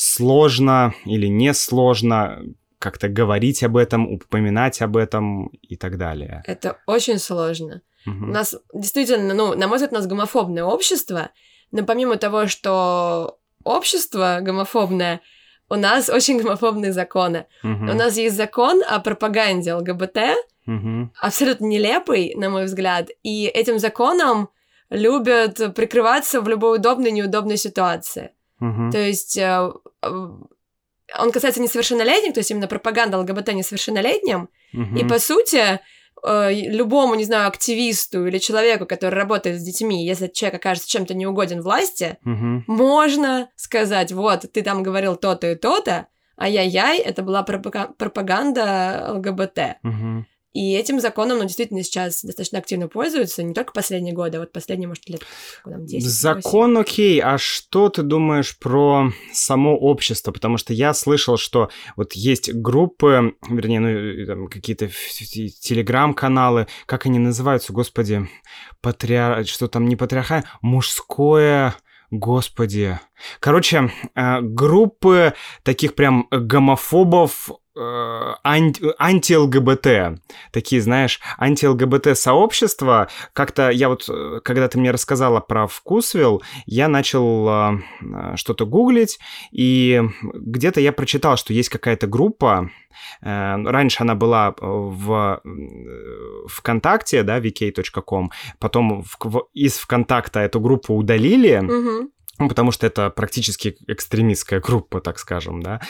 сложно 0.00 0.94
или 1.04 1.26
несложно 1.26 2.42
как-то 2.78 3.08
говорить 3.08 3.62
об 3.62 3.76
этом, 3.76 4.10
упоминать 4.10 4.80
об 4.80 4.96
этом 4.96 5.48
и 5.48 5.76
так 5.76 5.98
далее. 5.98 6.42
Это 6.46 6.78
очень 6.86 7.18
сложно. 7.18 7.82
Мгм. 8.06 8.30
У 8.30 8.32
нас 8.32 8.56
действительно, 8.72 9.34
ну, 9.34 9.54
на 9.54 9.68
мой 9.68 9.76
взгляд, 9.76 9.92
у 9.92 9.96
нас 9.96 10.06
гомофобное 10.06 10.64
общество, 10.64 11.28
но 11.70 11.84
помимо 11.84 12.16
того, 12.16 12.46
что 12.46 13.38
общество 13.62 14.38
гомофобное, 14.40 15.20
у 15.68 15.74
нас 15.74 16.08
очень 16.16 16.40
гомофобные 16.40 16.94
законы. 16.94 17.44
Мгм. 17.62 17.90
У 17.90 17.92
нас 17.92 18.16
есть 18.16 18.36
закон 18.36 18.82
о 18.88 19.00
пропаганде 19.00 19.74
ЛГБТ, 19.74 20.18
Мгм. 20.64 21.12
абсолютно 21.20 21.66
нелепый, 21.66 22.32
на 22.36 22.48
мой 22.48 22.64
взгляд, 22.64 23.10
и 23.22 23.46
этим 23.46 23.78
законом 23.78 24.48
любят 24.88 25.74
прикрываться 25.74 26.40
в 26.40 26.48
любой 26.48 26.78
удобной 26.78 27.10
и 27.10 27.12
неудобной 27.12 27.58
ситуации. 27.58 28.30
Мгм. 28.60 28.90
То 28.90 28.98
есть 28.98 29.36
э, 29.38 29.70
он 31.18 31.32
касается 31.32 31.60
несовершеннолетних, 31.60 32.34
то 32.34 32.40
есть 32.40 32.50
именно 32.50 32.68
пропаганда 32.68 33.18
ЛГБТ 33.18 33.52
несовершеннолетним, 33.54 34.48
Мгм. 34.72 34.96
и 34.96 35.04
по 35.04 35.18
сути 35.18 35.80
э, 36.22 36.52
любому, 36.52 37.14
не 37.14 37.24
знаю, 37.24 37.48
активисту 37.48 38.26
или 38.26 38.36
человеку, 38.38 38.84
который 38.84 39.14
работает 39.14 39.58
с 39.58 39.64
детьми, 39.64 40.04
если 40.06 40.26
человек 40.28 40.60
окажется 40.60 40.88
чем-то 40.90 41.14
неугоден 41.14 41.62
власти, 41.62 42.18
Мгм. 42.24 42.64
можно 42.66 43.48
сказать, 43.56 44.12
вот, 44.12 44.44
ты 44.52 44.62
там 44.62 44.82
говорил 44.82 45.16
то-то 45.16 45.50
и 45.50 45.54
то-то, 45.54 46.06
ай-яй-яй, 46.38 46.98
это 46.98 47.22
была 47.22 47.42
пропага- 47.42 47.92
пропаганда 47.96 49.12
ЛГБТ. 49.14 49.78
Мгм. 49.82 50.26
И 50.52 50.74
этим 50.74 51.00
законом, 51.00 51.38
ну, 51.38 51.44
действительно, 51.44 51.82
сейчас 51.84 52.24
достаточно 52.24 52.58
активно 52.58 52.88
пользуются, 52.88 53.44
не 53.44 53.54
только 53.54 53.72
последние 53.72 54.14
годы, 54.14 54.38
а 54.38 54.40
вот 54.40 54.52
последние, 54.52 54.88
может, 54.88 55.08
лет 55.08 55.22
там, 55.64 55.86
10. 55.86 56.08
Закон 56.08 56.76
окей, 56.76 57.20
а 57.20 57.38
что 57.38 57.88
ты 57.88 58.02
думаешь 58.02 58.58
про 58.58 59.12
само 59.32 59.76
общество? 59.78 60.32
Потому 60.32 60.56
что 60.56 60.72
я 60.72 60.92
слышал, 60.92 61.36
что 61.36 61.70
вот 61.94 62.14
есть 62.14 62.52
группы, 62.52 63.34
вернее, 63.48 63.78
ну, 63.80 64.48
какие-то 64.48 64.88
телеграм-каналы, 64.88 66.66
как 66.86 67.06
они 67.06 67.20
называются, 67.20 67.72
господи, 67.72 68.28
патриар... 68.80 69.46
что 69.46 69.68
там 69.68 69.88
не 69.88 69.96
патриарха, 69.96 70.44
мужское... 70.62 71.74
Господи. 72.12 72.98
Короче, 73.38 73.92
э, 74.16 74.40
группы 74.40 75.32
таких 75.62 75.94
прям 75.94 76.26
гомофобов, 76.32 77.50
анти- 78.44 78.94
анти-ЛГБТ. 78.98 80.20
Такие, 80.52 80.80
знаешь, 80.82 81.20
анти-ЛГБТ-сообщества. 81.38 83.08
Как-то 83.32 83.70
я 83.70 83.88
вот, 83.88 84.08
э, 84.08 84.40
когда 84.44 84.68
ты 84.68 84.78
мне 84.78 84.90
рассказала 84.90 85.40
про 85.40 85.66
Вкусвилл, 85.66 86.42
я 86.66 86.88
начал 86.88 87.48
э, 87.48 87.78
э, 88.02 88.36
что-то 88.36 88.66
гуглить, 88.66 89.18
и 89.52 90.02
где-то 90.22 90.80
я 90.80 90.92
прочитал, 90.92 91.36
что 91.36 91.52
есть 91.52 91.68
какая-то 91.68 92.06
группа, 92.06 92.70
э, 93.22 93.56
раньше 93.64 94.02
она 94.02 94.14
была 94.14 94.54
в 94.60 95.40
э, 95.44 96.46
ВКонтакте, 96.48 97.22
да, 97.22 97.38
vk.com, 97.40 98.30
потом 98.58 99.02
в- 99.02 99.16
в- 99.24 99.48
из 99.54 99.76
ВКонтакта 99.78 100.40
эту 100.40 100.60
группу 100.60 100.94
удалили, 100.94 101.58
Мгм. 101.60 102.10
Ну, 102.40 102.48
потому 102.48 102.72
что 102.72 102.86
это 102.86 103.10
практически 103.10 103.76
экстремистская 103.86 104.60
группа, 104.60 105.00
так 105.00 105.18
скажем, 105.18 105.62
да. 105.62 105.80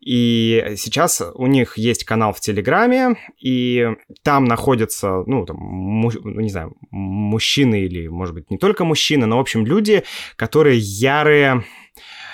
И 0.00 0.74
сейчас 0.76 1.22
у 1.34 1.46
них 1.46 1.76
есть 1.76 2.04
канал 2.04 2.32
в 2.32 2.40
Телеграме, 2.40 3.16
и 3.38 3.88
там 4.22 4.44
находятся, 4.44 5.24
ну, 5.26 5.44
там, 5.44 5.56
му- 5.56 6.12
ну, 6.22 6.40
не 6.40 6.48
знаю, 6.48 6.74
мужчины 6.90 7.80
или, 7.80 8.06
может 8.06 8.34
быть, 8.34 8.50
не 8.50 8.56
только 8.56 8.84
мужчины, 8.84 9.26
но, 9.26 9.36
в 9.36 9.40
общем, 9.40 9.66
люди, 9.66 10.04
которые 10.36 10.78
ярые 10.78 11.64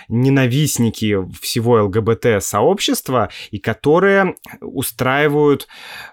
ненавистники 0.09 1.17
всего 1.41 1.83
ЛГБТ-сообщества 1.85 3.31
и 3.51 3.59
которые 3.59 4.35
устраивают, 4.61 5.67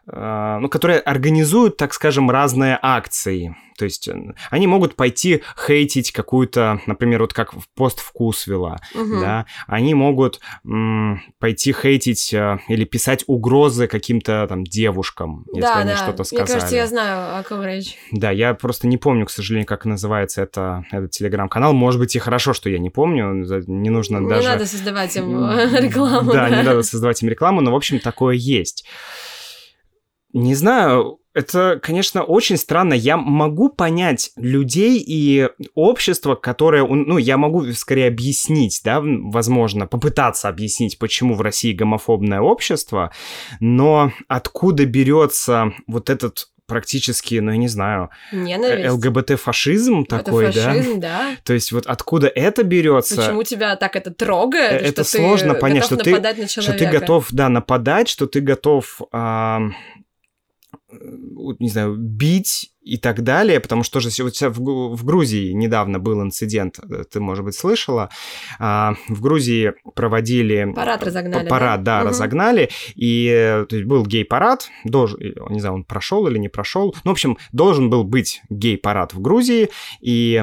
э, 0.08 0.58
ну, 0.62 0.70
которые 0.70 1.00
организуют, 1.00 1.76
так 1.76 1.94
скажем, 1.94 2.30
разные 2.32 2.80
акции. 2.82 3.56
То 3.80 3.86
есть 3.86 4.10
э, 4.10 4.34
они 4.50 4.68
могут 4.68 4.96
пойти 4.96 5.42
хейтить 5.66 6.12
какую-то, 6.12 6.82
например, 6.86 7.22
вот 7.22 7.32
как 7.34 7.54
в 7.54 7.70
пост 7.76 8.02
Вкусвилла, 8.02 8.82
Мгм. 8.94 9.22
да, 9.22 9.46
они 9.68 9.94
могут 9.94 10.42
м, 10.66 11.22
пойти 11.40 11.72
хейтить 11.72 12.34
э, 12.34 12.60
или 12.68 12.84
писать 12.84 13.24
угрозы 13.28 13.88
каким-то 13.88 14.46
там 14.50 14.66
девушкам, 14.66 15.46
если 15.48 15.62
да, 15.62 15.78
они 15.78 15.92
да. 15.92 15.96
что-то 15.96 16.26
сказали. 16.26 16.44
Мне 16.44 16.54
кажется, 16.54 16.76
я 16.76 16.88
знаю, 16.88 17.40
о 17.40 17.44
ком 17.44 17.64
речь. 17.64 17.96
Да, 18.12 18.32
я 18.32 18.54
просто 18.54 18.86
не 18.88 18.98
помню, 18.98 19.26
к 19.26 19.32
сожалению, 19.32 19.66
как 19.66 19.86
называется 19.86 20.42
это, 20.42 20.84
этот 20.92 21.12
телеграм-канал. 21.12 21.72
Может 21.72 22.02
быть, 22.02 22.14
и 22.18 22.20
хорошо, 22.20 22.54
что 22.54 22.70
я 22.70 22.80
не 22.80 22.90
помню, 22.90 23.32
не 23.68 23.90
нужно 23.90 24.18
Не 24.18 24.28
даже... 24.28 24.50
надо 24.50 24.66
создавать 24.66 25.16
им 25.16 25.50
рекламу. 25.78 26.34
Да, 26.34 26.50
не 26.50 26.64
надо 26.64 26.84
создавать 26.84 27.24
им 27.24 27.30
рекламу, 27.30 27.62
но, 27.62 27.72
в 27.72 27.76
общем, 27.78 28.00
такое 28.00 28.36
есть. 28.36 28.86
Не 30.34 30.54
знаю, 30.54 31.20
это, 31.40 31.80
конечно, 31.82 32.24
очень 32.24 32.58
странно. 32.58 32.94
Я 32.94 33.16
могу 33.16 33.70
понять 33.70 34.32
людей 34.36 35.02
и 35.06 35.48
общество, 35.74 36.36
которое, 36.36 36.86
ну, 36.86 37.18
я 37.18 37.38
могу 37.38 37.72
скорее 37.72 38.08
объяснить, 38.08 38.82
да, 38.84 39.00
возможно, 39.02 39.88
попытаться 39.88 40.50
объяснить, 40.50 41.00
почему 41.00 41.36
в 41.36 41.42
России 41.42 41.72
гомофобное 41.72 42.42
общество, 42.42 43.14
но 43.62 44.12
откуда 44.28 44.86
берется 44.86 45.72
вот 45.88 46.10
этот 46.10 46.50
практически, 46.68 47.36
ну, 47.36 47.52
я 47.52 47.58
не 47.58 47.70
знаю, 47.70 48.10
Ненависть. 48.34 48.92
ЛГБТ-фашизм 48.92 50.06
такой, 50.06 50.50
это 50.50 50.62
фашизм, 50.62 51.00
да? 51.00 51.32
да? 51.32 51.38
То 51.46 51.54
есть 51.54 51.72
вот 51.72 51.86
откуда 51.88 52.28
это 52.28 52.64
берется? 52.64 53.16
Почему 53.16 53.44
тебя 53.44 53.78
так 53.78 53.96
это 53.96 54.14
трогает? 54.14 54.82
Это 54.82 55.04
что 55.04 55.18
сложно 55.18 55.54
ты 55.54 55.60
понять, 55.62 55.86
что 55.86 55.96
ты, 55.96 56.48
что 56.48 56.74
ты 56.74 56.86
готов, 56.86 57.28
да, 57.32 57.48
нападать, 57.50 58.10
что 58.10 58.28
ты 58.28 58.42
готов, 58.42 59.02
а, 59.12 59.62
не 60.92 61.70
знаю, 61.70 61.96
бить 61.98 62.72
и 62.82 62.98
так 62.98 63.22
далее, 63.22 63.60
потому 63.60 63.84
что 63.84 64.00
же 64.00 64.10
вот 64.24 64.36
в, 64.40 65.06
Грузии 65.06 65.52
недавно 65.52 66.00
был 66.00 66.22
инцидент, 66.24 66.80
э, 66.80 67.04
ты, 67.04 67.20
может 67.20 67.46
быть, 67.46 67.56
слышала, 67.56 68.10
а, 68.58 68.96
в 69.08 69.22
Грузии 69.22 69.74
проводили... 69.96 70.72
Парад 70.76 71.04
разогнали, 71.04 71.48
Парад, 71.48 71.84
да, 71.84 71.98
да 71.98 72.02
угу. 72.02 72.10
разогнали, 72.10 72.70
и 72.96 73.64
то 73.70 73.76
есть 73.76 73.88
был 73.88 74.06
гей-парад, 74.06 74.70
должен, 74.86 75.20
не 75.50 75.60
знаю, 75.60 75.76
он 75.76 75.84
прошел 75.84 76.28
или 76.28 76.38
не 76.38 76.50
прошел, 76.50 76.96
ну, 77.04 77.12
в 77.12 77.14
общем, 77.14 77.38
должен 77.52 77.90
был 77.90 78.04
быть 78.04 78.42
гей-парад 78.50 79.14
в 79.14 79.22
Грузии, 79.22 79.70
и 80.02 80.42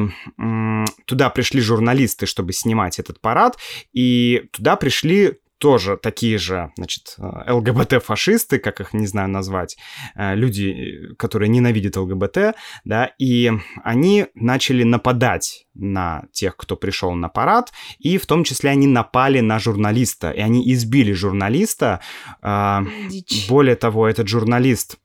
туда 1.07 1.31
пришли 1.31 1.61
журналисты, 1.61 2.27
чтобы 2.27 2.53
снимать 2.53 2.99
этот 2.99 3.21
парад, 3.21 3.57
и 3.93 4.45
туда 4.53 4.77
пришли 4.77 5.39
тоже 5.59 5.97
такие 5.97 6.39
же, 6.39 6.73
значит, 6.77 7.15
э, 7.19 7.53
ЛГБТ-фашисты, 7.53 8.59
как 8.59 8.81
их, 8.81 8.93
не 8.93 9.07
знаю, 9.07 9.29
назвать, 9.29 9.77
э, 10.15 10.35
люди, 10.35 11.15
которые 11.19 11.49
ненавидят 11.49 11.97
ЛГБТ, 11.97 12.55
да, 12.85 13.11
и 13.19 13.51
они 13.83 14.27
начали 14.35 14.83
нападать 14.83 15.67
на 15.75 16.25
тех, 16.33 16.57
кто 16.57 16.77
пришел 16.77 17.13
на 17.13 17.29
парад, 17.29 17.73
и 17.99 18.19
в 18.19 18.27
том 18.27 18.45
числе 18.45 18.71
они 18.71 18.87
напали 18.87 19.41
на 19.41 19.59
журналиста, 19.59 20.31
и 20.31 20.41
они 20.41 20.73
избили 20.73 21.13
журналиста. 21.13 22.01
Э, 22.43 22.81
Дичь. 23.09 23.49
Более 23.49 23.77
того, 23.77 24.07
этот 24.07 24.29
журналист, 24.29 24.99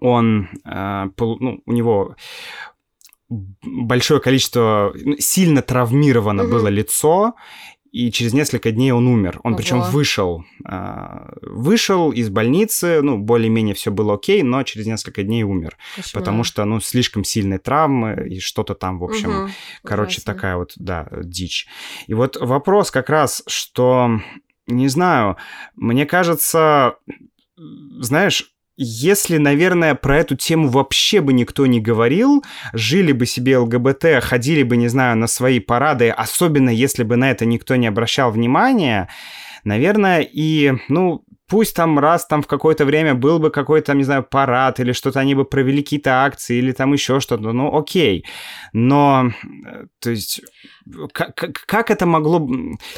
он, 0.00 0.48
ну, 0.64 1.62
у 1.64 1.72
него 1.72 2.16
большое 3.28 4.20
количество, 4.20 4.92
ну, 4.94 5.16
сильно 5.18 5.62
травмировано 5.62 6.44
угу. 6.44 6.52
было 6.52 6.68
лицо, 6.68 7.34
и 7.96 8.12
через 8.12 8.34
несколько 8.34 8.72
дней 8.72 8.92
он 8.92 9.06
умер. 9.06 9.40
Он 9.42 9.52
Ого. 9.52 9.56
причем 9.56 9.80
вышел, 9.80 10.44
э, 10.68 11.28
вышел 11.40 12.12
из 12.12 12.28
больницы, 12.28 13.00
ну, 13.00 13.16
более-менее 13.16 13.74
все 13.74 13.90
было 13.90 14.14
окей, 14.14 14.42
но 14.42 14.62
через 14.64 14.86
несколько 14.86 15.22
дней 15.22 15.44
умер. 15.44 15.78
Кошмар. 15.96 16.20
Потому 16.22 16.44
что, 16.44 16.66
ну, 16.66 16.78
слишком 16.80 17.24
сильные 17.24 17.58
травмы 17.58 18.28
и 18.28 18.38
что-то 18.38 18.74
там, 18.74 18.98
в 18.98 19.04
общем, 19.04 19.44
Угу. 19.44 19.50
короче, 19.82 20.18
Ужасно. 20.18 20.34
такая 20.34 20.56
вот, 20.58 20.72
да, 20.76 21.08
дичь. 21.22 21.68
И 22.06 22.12
вот 22.12 22.36
вопрос 22.38 22.90
как 22.90 23.08
раз, 23.08 23.42
что, 23.46 24.20
не 24.66 24.88
знаю, 24.88 25.38
мне 25.74 26.04
кажется, 26.04 26.96
знаешь, 27.56 28.55
если, 28.76 29.38
наверное, 29.38 29.94
про 29.94 30.18
эту 30.18 30.36
тему 30.36 30.68
вообще 30.68 31.20
бы 31.20 31.32
никто 31.32 31.66
не 31.66 31.80
говорил, 31.80 32.44
жили 32.72 33.12
бы 33.12 33.26
себе 33.26 33.58
ЛГБТ, 33.58 34.22
ходили 34.22 34.62
бы, 34.62 34.76
не 34.76 34.88
знаю, 34.88 35.16
на 35.16 35.26
свои 35.26 35.60
парады, 35.60 36.10
особенно 36.10 36.70
если 36.70 37.02
бы 37.02 37.16
на 37.16 37.30
это 37.30 37.46
никто 37.46 37.76
не 37.76 37.86
обращал 37.86 38.30
внимания, 38.30 39.08
наверное, 39.64 40.20
и, 40.20 40.74
ну, 40.88 41.24
пусть 41.48 41.76
там 41.76 41.98
раз 41.98 42.26
там 42.26 42.42
в 42.42 42.46
какое-то 42.46 42.84
время 42.84 43.14
был 43.14 43.38
бы 43.38 43.50
какой-то, 43.50 43.94
не 43.94 44.04
знаю, 44.04 44.24
парад 44.24 44.80
или 44.80 44.92
что-то, 44.92 45.20
они 45.20 45.34
бы 45.34 45.44
провели 45.44 45.82
какие-то 45.82 46.24
акции 46.24 46.56
или 46.56 46.72
там 46.72 46.92
еще 46.92 47.20
что-то, 47.20 47.52
ну 47.52 47.76
окей. 47.76 48.24
Но, 48.72 49.30
то 50.00 50.10
есть, 50.10 50.42
как, 51.12 51.34
как 51.34 51.90
это 51.90 52.06
могло... 52.06 52.38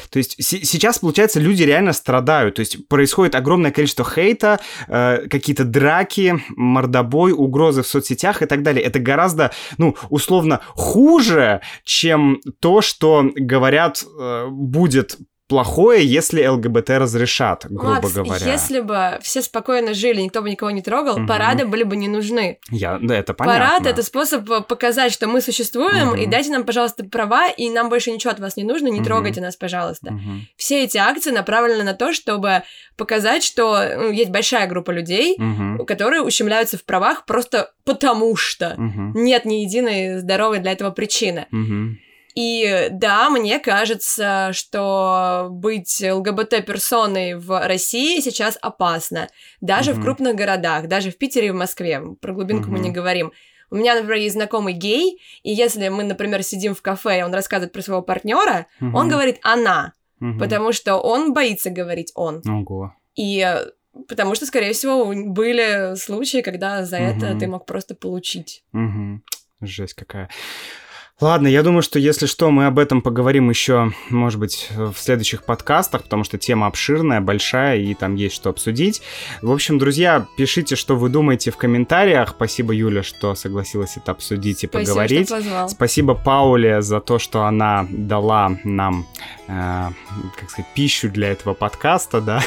То 0.09 0.17
есть 0.17 0.35
сейчас, 0.43 0.99
получается, 0.99 1.39
люди 1.39 1.63
реально 1.63 1.93
страдают. 1.93 2.55
То 2.55 2.61
есть 2.61 2.87
происходит 2.87 3.35
огромное 3.35 3.71
количество 3.71 4.05
хейта, 4.05 4.59
э, 4.87 5.27
какие-то 5.29 5.63
драки, 5.63 6.41
мордобой, 6.55 7.33
угрозы 7.33 7.83
в 7.83 7.87
соцсетях 7.87 8.41
и 8.41 8.45
так 8.45 8.63
далее. 8.63 8.83
Это 8.83 8.99
гораздо, 8.99 9.51
ну, 9.77 9.95
условно, 10.09 10.61
хуже, 10.69 11.61
чем 11.83 12.39
то, 12.59 12.81
что 12.81 13.29
говорят 13.35 14.03
э, 14.03 14.47
будет 14.49 15.17
плохое, 15.49 16.05
если 16.05 16.45
ЛГБТ 16.45 16.91
разрешат, 16.91 17.65
грубо 17.69 17.95
Макс, 17.95 18.13
говоря. 18.13 18.51
если 18.51 18.79
бы 18.79 19.17
все 19.21 19.41
спокойно 19.41 19.93
жили, 19.93 20.21
никто 20.21 20.41
бы 20.41 20.49
никого 20.49 20.71
не 20.71 20.81
трогал, 20.81 21.17
Мгм. 21.17 21.27
парады 21.27 21.65
были 21.65 21.83
бы 21.83 21.95
не 21.97 22.07
нужны. 22.07 22.59
Я, 22.69 22.99
да, 23.01 23.17
это 23.17 23.33
понятно. 23.33 23.59
Парад 23.65 23.85
это 23.87 24.03
способ 24.03 24.49
э, 24.49 24.61
показать, 24.61 25.11
что 25.11 25.27
мы 25.27 25.41
существуем, 25.41 26.09
Мгм. 26.09 26.15
и 26.17 26.25
дайте 26.27 26.51
нам, 26.51 26.63
пожалуйста, 26.63 27.03
права, 27.03 27.49
и 27.49 27.69
нам 27.69 27.89
больше 27.89 28.11
ничего 28.11 28.31
от 28.31 28.39
вас 28.39 28.55
не 28.57 28.63
нужно, 28.63 28.87
не 28.87 28.99
Мгм. 28.99 29.05
трогайте 29.05 29.41
нас, 29.41 29.55
пожалуйста. 29.55 30.11
Мгм. 30.13 30.47
Все 30.55 30.83
эти 30.83 30.97
акции 30.97 31.31
направлены 31.31 31.83
на 31.83 31.93
то, 31.95 32.13
чтобы 32.13 32.61
показать, 32.95 33.43
что 33.43 33.83
ну, 33.97 34.11
есть 34.11 34.29
большая 34.29 34.67
группа 34.67 34.91
людей, 34.91 35.35
Мгм. 35.37 35.85
которые 35.85 36.21
ущемляются 36.21 36.77
в 36.77 36.83
правах 36.85 37.25
просто 37.25 37.71
потому 37.85 38.35
что. 38.35 38.75
Мгм. 38.77 39.13
Нет 39.15 39.45
ни 39.45 39.55
единой 39.63 40.19
здоровой 40.19 40.59
для 40.59 40.71
этого 40.73 40.91
причины. 40.91 41.47
Мгм. 41.49 41.97
И 42.39 42.87
да, 42.91 43.29
мне 43.29 43.59
кажется, 43.59 44.51
что 44.53 45.47
быть 45.51 46.01
ЛГБТ-персоной 46.01 47.33
в 47.35 47.67
России 47.67 48.21
сейчас 48.21 48.57
опасно. 48.61 49.27
Даже 49.59 49.91
Мгм. 49.91 49.99
в 49.99 50.03
крупных 50.03 50.35
городах, 50.35 50.87
даже 50.87 51.11
в 51.11 51.17
Питере 51.17 51.47
и 51.47 51.51
в 51.51 51.55
Москве. 51.55 52.01
Про 52.21 52.31
глубинку 52.33 52.69
мы 52.71 52.77
Мгм. 52.77 52.83
не 52.87 52.91
говорим. 52.91 53.33
У 53.71 53.75
меня, 53.75 53.93
например, 53.95 54.19
есть 54.19 54.35
знакомый 54.35 54.71
гей, 54.73 55.21
и 55.43 55.51
если 55.51 55.89
мы, 55.89 56.03
например, 56.05 56.41
сидим 56.43 56.73
в 56.75 56.81
кафе, 56.81 57.19
и 57.19 57.23
он 57.23 57.33
рассказывает 57.33 57.73
про 57.73 57.81
своего 57.81 58.01
партнера, 58.01 58.67
он 58.79 58.87
Мгм. 58.93 59.09
говорит 59.09 59.39
«она», 59.43 59.91
Мгм. 60.21 60.39
потому 60.39 60.71
что 60.71 60.95
он 60.95 61.33
боится 61.33 61.69
говорить 61.69 62.13
«он». 62.15 62.41
Ого. 62.47 62.93
И 63.15 63.45
потому 64.07 64.33
что, 64.35 64.45
скорее 64.45 64.71
всего, 64.71 65.05
были 65.13 65.95
случаи, 65.97 66.41
когда 66.41 66.85
за 66.85 66.97
это 66.99 67.27
Мгм. 67.31 67.39
ты 67.39 67.47
мог 67.47 67.65
просто 67.65 67.95
получить. 67.95 68.63
Мгм. 68.71 69.23
Жесть 69.59 69.93
какая. 69.93 70.29
Ладно, 71.21 71.47
я 71.47 71.63
думаю, 71.63 71.81
что 71.81 71.99
если 71.99 72.27
что, 72.27 72.49
мы 72.49 72.65
об 72.65 72.79
этом 72.79 73.01
поговорим 73.01 73.49
еще, 73.49 73.91
может 74.09 74.39
быть, 74.39 74.69
в 74.73 74.95
следующих 74.95 75.43
подкастах, 75.43 76.03
потому 76.03 76.23
что 76.23 76.37
тема 76.37 76.67
обширная, 76.67 77.19
большая, 77.19 77.77
и 77.77 77.93
там 77.93 78.15
есть 78.15 78.35
что 78.35 78.49
обсудить. 78.49 79.01
В 79.41 79.51
общем, 79.51 79.79
друзья, 79.79 80.25
пишите, 80.37 80.77
что 80.77 80.95
вы 80.95 81.09
думаете 81.09 81.51
в 81.51 81.57
комментариях. 81.57 82.29
Спасибо, 82.29 82.73
Юля, 82.73 83.03
что 83.03 83.35
согласилась 83.35 83.97
это 83.97 84.13
обсудить 84.13 84.63
и 84.63 84.67
Спасибо, 84.67 84.91
поговорить. 84.91 85.27
что 85.27 85.35
позвал. 85.35 85.69
Спасибо 85.69 86.15
Пауле 86.15 86.81
за 86.81 87.01
то, 87.01 87.19
что 87.19 87.43
она 87.43 87.85
дала 87.89 88.57
нам, 88.63 89.05
э, 89.49 89.89
как 90.39 90.49
сказать, 90.49 90.73
пищу 90.73 91.09
для 91.09 91.31
этого 91.31 91.53
подкаста, 91.53 92.21
да. 92.21 92.41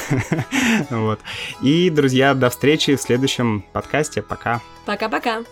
вот. 0.90 1.20
И, 1.61 1.90
друзья, 1.90 2.32
до 2.32 2.48
встречи 2.48 2.96
в 2.96 3.02
следующем 3.02 3.66
подкасте. 3.74 4.22
Пока. 4.22 4.62
Пока-пока. 4.87 5.42